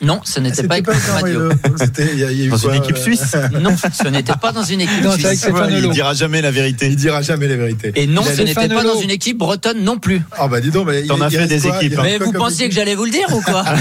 [0.00, 1.40] Non, ce n'était C'était pas avec pas avec Radio.
[1.40, 1.58] Mario.
[1.76, 3.74] C'était- il y a- il y a eu Dans quoi, une équipe euh, suisse Non,
[3.92, 5.46] ce n'était pas dans une équipe Non, suisse.
[5.70, 6.86] Il dira jamais la vérité.
[6.86, 7.92] Il dira jamais les vérités.
[7.96, 10.22] Et non, ce n'était pas dans une équipe bretonne non plus.
[10.38, 12.02] Ah bah dis donc, bah, T'en il- as fait des quoi équipes, hein.
[12.04, 13.64] Mais vous pensiez que j'allais vous le dire ou quoi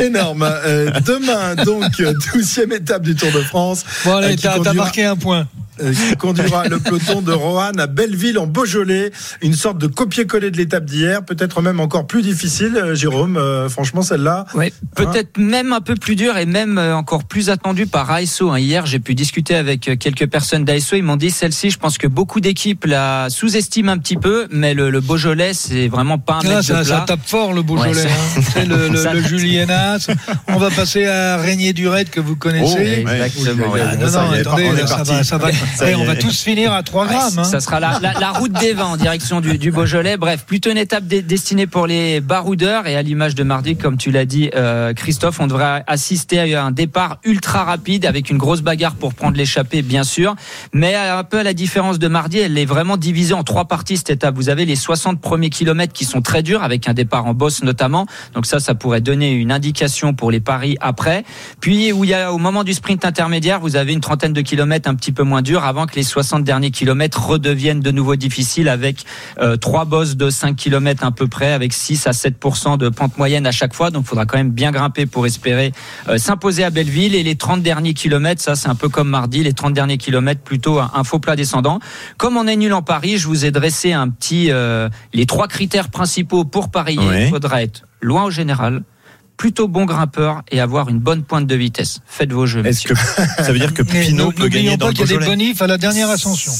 [0.00, 0.42] Énorme.
[0.42, 1.84] Euh, demain, donc,
[2.34, 3.84] 12e étape du Tour de France.
[4.04, 5.46] Bon, euh, allez, qui t'as t'as conduira- marqué un point.
[5.80, 9.10] Euh, qui conduira le peloton de Roanne à Belleville en Beaujolais.
[9.42, 13.36] Une sorte de copier-coller de l'étape d'hier, peut-être même encore plus difficile, euh, Jérôme.
[13.36, 14.46] Euh, franchement, celle-là.
[14.54, 18.50] Oui, peut-être même un peu plus dur et même euh, encore plus attendu par ASO.
[18.50, 18.58] hein.
[18.58, 20.96] Hier, j'ai pu discuter avec euh, quelques personnes d'ASO.
[20.96, 24.74] Ils m'ont dit celle-ci, je pense que beaucoup d'équipes la sous-estiment un petit peu, mais
[24.74, 27.04] le, le Beaujolais, c'est vraiment pas un Ah, ça, de ça plat.
[27.06, 27.92] tape fort le Beaujolais.
[28.04, 28.40] Ouais, hein.
[28.54, 30.08] C'est le, le, Julienas.
[30.48, 33.04] On va passer à Régnier Durette que vous connaissez.
[33.06, 33.72] Oh, Exactement.
[33.72, 33.80] ouais.
[33.84, 35.12] Ah, non, non, attendez, on est là, ça parti.
[35.12, 35.48] va, ça va.
[35.86, 37.38] Eh, on va tous finir à 3 grammes.
[37.38, 37.44] hein.
[37.44, 40.16] Ça sera la, la, la route des vins en direction du, du Beaujolais.
[40.16, 42.86] Bref, plutôt une étape dé- destinée pour les baroudeurs.
[42.86, 46.64] Et à l'image de mardi, comme tu l'as dit, euh, Christophe, on devrait assister à
[46.64, 50.34] un départ ultra rapide avec une grosse bagarre pour prendre l'échappée, bien sûr.
[50.72, 53.96] Mais un peu à la différence de mardi, elle est vraiment divisée en trois parties
[53.96, 54.34] cette étape.
[54.34, 57.62] Vous avez les 60 premiers kilomètres qui sont très durs, avec un départ en bosse
[57.62, 58.06] notamment.
[58.34, 61.24] Donc ça, ça pourrait donner une indication pour les paris après.
[61.60, 64.40] Puis où il y a au moment du sprint intermédiaire, vous avez une trentaine de
[64.40, 68.16] kilomètres un petit peu moins durs avant que les 60 derniers kilomètres redeviennent de nouveau
[68.16, 69.04] difficiles avec
[69.40, 73.18] euh, trois bosses de 5 kilomètres à peu près avec 6 à 7% de pente
[73.18, 73.90] moyenne à chaque fois.
[73.90, 75.72] Donc il faudra quand même bien grimper pour espérer
[76.08, 79.42] euh, s'imposer à Belleville et les 30 derniers kilomètres, ça c'est un peu comme mardi,
[79.42, 81.78] les 30 derniers kilomètres plutôt un, un faux plat descendant.
[82.16, 85.48] Comme on est nul en Paris, je vous ai dressé un petit euh, les trois
[85.48, 86.98] critères principaux pour parier.
[87.24, 88.82] Il faudra être loin au général,
[89.38, 92.00] plutôt bon grimpeur et avoir une bonne pointe de vitesse.
[92.06, 92.66] Faites vos jeux.
[92.66, 95.06] Est-ce que ça veut dire que Pinot peut gagner dans pas le qu'il y a
[95.06, 96.52] des Beaujolais bonifs à la dernière ascension.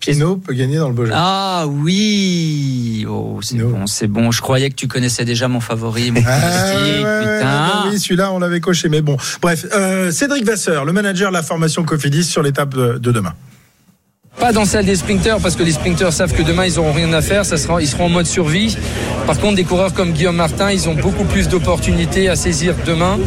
[0.00, 1.16] Pinot peut gagner dans le Beaujolais.
[1.18, 3.70] Ah oui, oh c'est No.
[3.70, 4.30] bon, c'est bon.
[4.30, 6.98] Je croyais que tu connaissais déjà mon favori, mon Ah, ouais,
[7.38, 7.90] putain.
[7.90, 9.16] oui, celui-là, on l'avait coché, mais bon.
[9.40, 13.34] Bref, euh, Cédric Vasseur, le manager de la formation Cofidis sur l'étape de demain.
[14.40, 17.12] Pas dans celle des sprinters parce que les sprinters savent que demain ils n'auront rien
[17.12, 18.76] à faire, ça sera, ils seront en mode survie.
[19.26, 23.18] Par contre, des coureurs comme Guillaume Martin, ils ont beaucoup plus d'opportunités à saisir demain.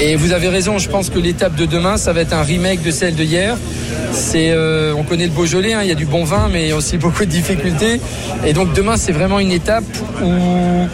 [0.00, 2.82] Et vous avez raison, je pense que l'étape de demain, ça va être un remake
[2.82, 3.56] de celle de hier.
[4.12, 6.98] C'est, euh, on connaît le Beaujolais, hein, il y a du bon vin, mais aussi
[6.98, 8.00] beaucoup de difficultés.
[8.44, 9.84] Et donc demain, c'est vraiment une étape
[10.22, 10.88] où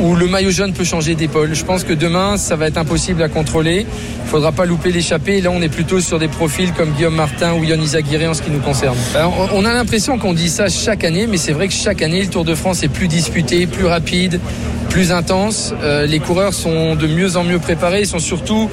[0.00, 1.50] où le maillot jaune peut changer d'épaule.
[1.54, 3.86] Je pense que demain, ça va être impossible à contrôler.
[4.24, 5.40] Il faudra pas louper l'échappée.
[5.40, 8.42] Là, on est plutôt sur des profils comme Guillaume Martin ou Yann Izaguirre en ce
[8.42, 8.96] qui nous concerne.
[9.14, 12.20] Alors, on- a l'impression qu'on dit ça chaque année, mais c'est vrai que chaque année,
[12.22, 14.40] le Tour de France est plus disputé, plus rapide,
[14.88, 15.74] plus intense.
[15.82, 18.00] Euh, les coureurs sont de mieux en mieux préparés.
[18.02, 18.70] Ils sont surtout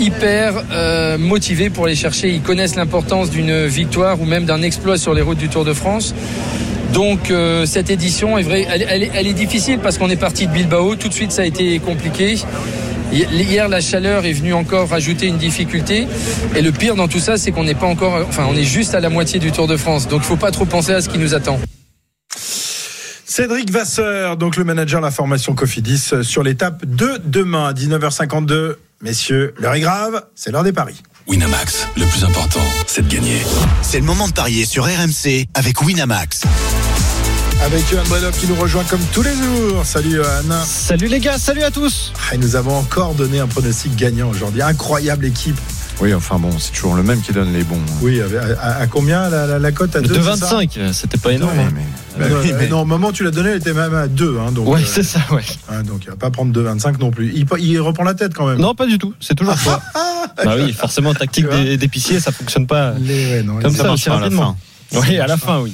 [0.00, 2.30] hyper euh, motivés pour les chercher.
[2.30, 5.74] Ils connaissent l'importance d'une victoire ou même d'un exploit sur les routes du Tour de
[5.74, 6.14] France.
[6.92, 10.16] Donc euh, cette édition est vraie, elle, elle est- elle est difficile parce qu'on est
[10.16, 12.34] parti de Bilbao, tout de suite ça a été compliqué.
[13.12, 16.06] Hi- Hier la chaleur est venue encore rajouter une difficulté
[16.54, 18.94] et le pire dans tout ça c'est qu'on n'est pas encore, enfin on est juste
[18.94, 21.18] à la moitié du Tour de France, donc faut pas trop penser à ce qui
[21.18, 21.58] nous attend.
[23.24, 27.72] Cédric Vasseur, donc le manager de la formation Cofidis euh, sur l'étape de demain à
[27.72, 28.74] 19h52.
[29.00, 31.00] Messieurs, l'heure est grave, c'est l'heure des paris.
[31.26, 33.38] Winamax, le plus important, c'est de gagner.
[33.80, 36.42] C'est le moment de parier sur RMC avec Winamax.
[37.64, 39.84] Avec Johan Bredov qui nous rejoint comme tous les jours.
[39.84, 40.62] Salut Johan.
[40.64, 42.12] Salut les gars, salut à tous.
[42.30, 44.62] Ah, et nous avons encore donné un pronostic gagnant aujourd'hui.
[44.62, 45.56] Incroyable équipe.
[46.00, 47.78] Oui, enfin bon, c'est toujours le même qui donne les bons.
[48.00, 48.24] Oui, à,
[48.60, 51.58] à- à combien la, la- la cote à 2 De 25, c'était pas énorme.
[51.58, 51.68] hein.
[52.18, 54.38] Bah oui, mais non, au moment où tu l'as donné, elle était même à 2.
[54.38, 55.42] Hein, donc, Ouais, euh, c'est ça, ouais.
[55.70, 57.32] hein, donc il va pas prendre 2,25 non plus.
[57.34, 58.58] Il, il reprend la tête quand même.
[58.58, 59.80] Non, pas du tout, c'est toujours ça.
[60.44, 61.46] bah oui, forcément, tactique
[61.78, 64.56] d'épicier, ça fonctionne pas Les- ouais, non, comme les- ça, aussi rapidement.
[64.94, 65.72] Oui, à la fin, oui.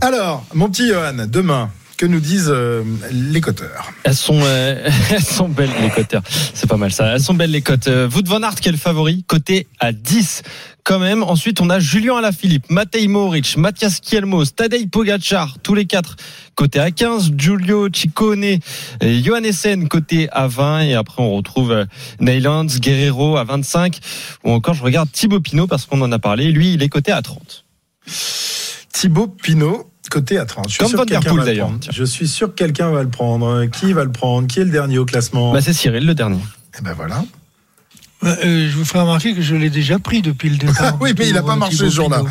[0.00, 5.22] Alors, mon petit Johan, demain, que nous disent euh, les coteurs Elles sont, euh, elles
[5.22, 6.22] sont belles les coteurs.
[6.54, 7.08] C'est pas mal ça.
[7.08, 7.88] Elles sont belles les cotes.
[7.88, 10.42] Euh, Wout van Aert le favori, coté à 10
[10.84, 11.22] quand même.
[11.24, 16.16] Ensuite, on a Julien Alaphilippe, Matej Moric, Mathias Kielmos, Tadej Pogacar, tous les quatre
[16.54, 18.58] côté à 15, Giulio Ciccone,
[19.02, 21.84] Johan Essen côté à 20 et après on retrouve
[22.20, 23.98] Neylands, Guerrero à 25
[24.44, 27.12] ou encore je regarde Thibaut Pinot parce qu'on en a parlé, lui il est coté
[27.12, 27.64] à 30.
[28.98, 30.64] Thibaut Pinot, côté à 30.
[30.66, 31.68] Je suis Comme sûr Van que Der quelqu'un Poel, va le d'ailleurs.
[31.68, 31.86] prendre.
[31.92, 33.66] Je suis sûr que quelqu'un va le prendre.
[33.66, 34.48] Qui va le prendre?
[34.48, 35.52] Qui est le dernier au classement?
[35.52, 36.40] Bah, c'est Cyril le dernier.
[36.78, 37.24] Eh ben voilà.
[38.20, 40.96] Bah, euh, je vous ferai remarquer que je l'ai déjà pris depuis le départ.
[41.00, 42.22] oui, mais il n'a pas euh, marché Thibaut ce jour-là.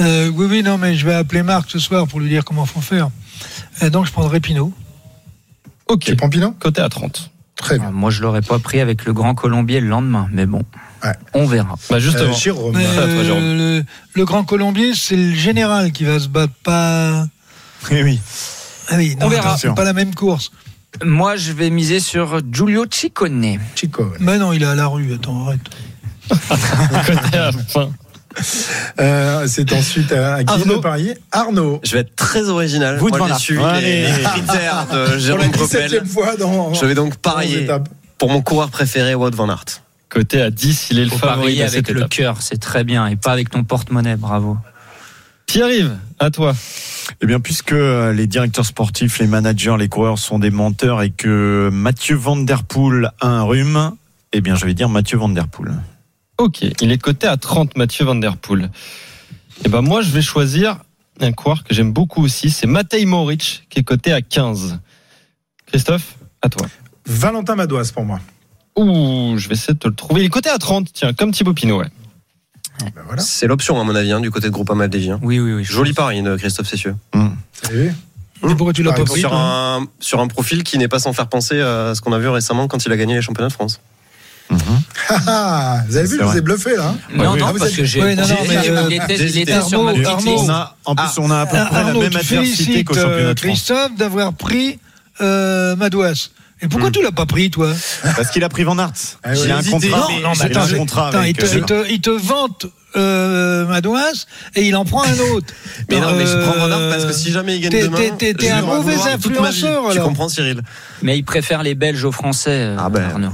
[0.00, 2.66] Euh, oui, oui, non, mais je vais appeler Marc ce soir pour lui dire comment
[2.66, 3.08] faut faire.
[3.82, 4.74] Euh, donc je prendrai Pinot.
[5.88, 6.00] Ok.
[6.00, 6.50] Tu prends Pinot?
[6.60, 7.30] Côté à 30.
[7.56, 7.86] Très bien.
[7.88, 10.64] Ah, Moi, je l'aurais pas pris avec le Grand Colombier le lendemain, mais bon,
[11.06, 11.14] Ouais.
[11.34, 11.74] on verra.
[11.90, 12.30] Bah justement.
[12.30, 12.76] Euh, Jérôme.
[12.76, 13.42] Mais, à toi, Jérôme.
[13.42, 13.84] euh, le,
[14.14, 17.26] le grand Colombier, c'est le général qui va se battre, pas.
[17.90, 18.20] Eh oui.
[18.88, 19.56] Ah oui, non, On verra.
[19.58, 20.50] C'est pas la même course.
[21.04, 23.58] Moi, je vais miser sur Giulio Ciccone.
[23.74, 24.12] Chico.
[24.18, 25.12] Mais non, il est à la rue.
[25.14, 25.60] Attends, arrête.
[27.06, 27.90] côté à 20.
[29.00, 30.76] Euh, c'est ensuite à, à qui Arnaud.
[30.76, 31.80] de parier Arnaud.
[31.84, 33.00] Je vais être très original.
[33.00, 34.02] Wout Moi, van j'ai suivi Allez.
[34.02, 35.90] les, les critères de Pour la Jérôme Coppel.
[35.90, 36.74] 17e fois dans.
[36.74, 37.68] Je vais donc parier
[38.18, 39.64] pour mon coureur préféré, Wout van Aert.
[40.08, 42.10] Côté à 10, il est le Faut favori parier de avec cette le étape.
[42.10, 44.56] cœur, c'est très bien, et pas avec ton porte-monnaie, bravo.
[45.46, 46.54] Pierre-Yves, à toi.
[47.20, 51.10] Eh bien, puisque euh, les directeurs sportifs, les managers, les coureurs sont des menteurs et
[51.10, 53.92] que Mathieu Van Der Poel a un rhume,
[54.32, 55.72] eh bien, je vais dire Mathieu Van Der Poel.
[56.38, 58.70] Ok, il est coté à 30, Mathieu Van Der Poel.
[59.64, 60.78] Et ben moi, je vais choisir
[61.20, 64.80] un coureur que j'aime beaucoup aussi, c'est Matej Moric, qui est coté à 15.
[65.66, 66.66] Christophe, à toi.
[67.06, 68.20] Valentin Madoise pour moi.
[68.76, 70.20] Ouh, je vais essayer de te le trouver.
[70.22, 71.86] Il est coté à 30, tiens, comme Thibaut Pinot, ouais.
[72.94, 73.22] Ben voilà.
[73.22, 75.08] C'est l'option, à mon avis, hein, du côté de Groupama FDJ.
[75.10, 75.18] hein.
[75.22, 75.64] Oui, oui, oui.
[75.64, 76.94] Joli pari de Christophe Cessieux.
[77.72, 80.98] Et Et pourquoi tu l'as pas pris Sur un, sur un profil qui n'est pas
[80.98, 83.48] sans faire penser à ce qu'on a vu récemment quand il a gagné les championnats
[83.48, 83.80] de France.
[85.08, 86.88] Ah, ah, vous avez vu, je vous ai bluffé là.
[86.88, 88.02] hein Non, oui, non, ah, parce êtes- que j'ai.
[88.02, 89.92] Ouais, non, non, j'ai- mais, euh, il était, il était sur ma.
[89.92, 93.14] On a, en plus, on a à peu près Arnaud, la même adversité qu'au championnat
[93.16, 93.52] euh, de France.
[93.52, 94.78] Christophe d'avoir pris
[95.20, 96.30] euh, Madouas.
[96.62, 97.72] Et pourquoi tu l'as pas pris, toi
[98.16, 98.92] Parce qu'il a pris Van Aert.
[99.22, 99.88] Ah ouais, il a un contrat.
[99.88, 102.00] Non, non, mais il a attends, un contrat Attends, il, te, euh, il te- il
[102.00, 105.52] te vante euh, Madouas et il en prend un autre.
[105.90, 107.82] Mais non, mais je prends Van Aert Euh, parce que si jamais il gagne t'es-
[107.82, 110.62] demain, t'es- t'es- t'es je un vais mauvais influenceur, Tu comprends, Cyril
[111.02, 113.02] Mais il préfère les Belges aux Français, euh, Ah ben.
[113.10, 113.32] Arnaud.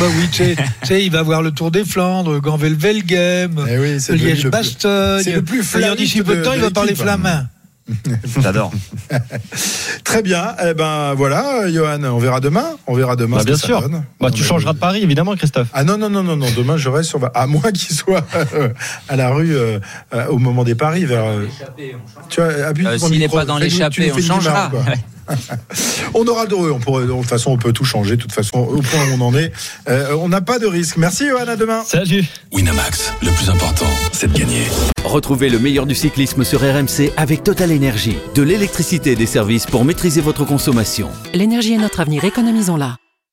[0.00, 3.78] Bah oui, tu sais, tu sais, il va voir le Tour des Flandres, Ganvel-Velgem, Eh
[3.78, 5.22] oui, c'est le- le plus- Liège-Bastogne.
[5.22, 7.04] c'est le plus D'ailleurs, d'ici peu de temps, il va parler l'équipe.
[8.40, 8.70] J'adore.
[10.04, 10.54] Très bien.
[10.64, 12.64] Eh ben voilà, Johan, on verra demain.
[12.86, 13.38] On verra demain.
[13.38, 13.88] Bah, bien sûr.
[14.20, 15.68] Bah, tu changeras de pari, évidemment, Christophe.
[15.72, 16.46] Ah non, non, non, non, non.
[16.56, 17.20] Demain, je reste sur.
[17.34, 18.24] À moins qu'il soit
[18.54, 18.68] euh,
[19.08, 19.78] à la rue euh,
[20.14, 21.04] euh, au moment des paris.
[21.04, 21.46] Vers, euh,
[22.28, 24.70] tu vois, Euh, S'il n'est pas dans l'échappée, on changera.
[26.14, 26.68] On aura le droit.
[26.70, 28.16] On pourrait, de toute façon, on peut tout changer.
[28.16, 29.52] De toute façon, au point où on en est,
[29.88, 30.96] euh, on n'a pas de risque.
[30.96, 31.46] Merci, Johan.
[31.48, 31.82] À demain.
[31.86, 32.24] Salut.
[32.52, 34.62] Winamax, le plus important, c'est de gagner.
[35.04, 38.16] Retrouvez le meilleur du cyclisme sur RMC avec Total Énergie.
[38.34, 41.08] De l'électricité et des services pour maîtriser votre consommation.
[41.34, 43.01] L'énergie est notre avenir, économisons-la.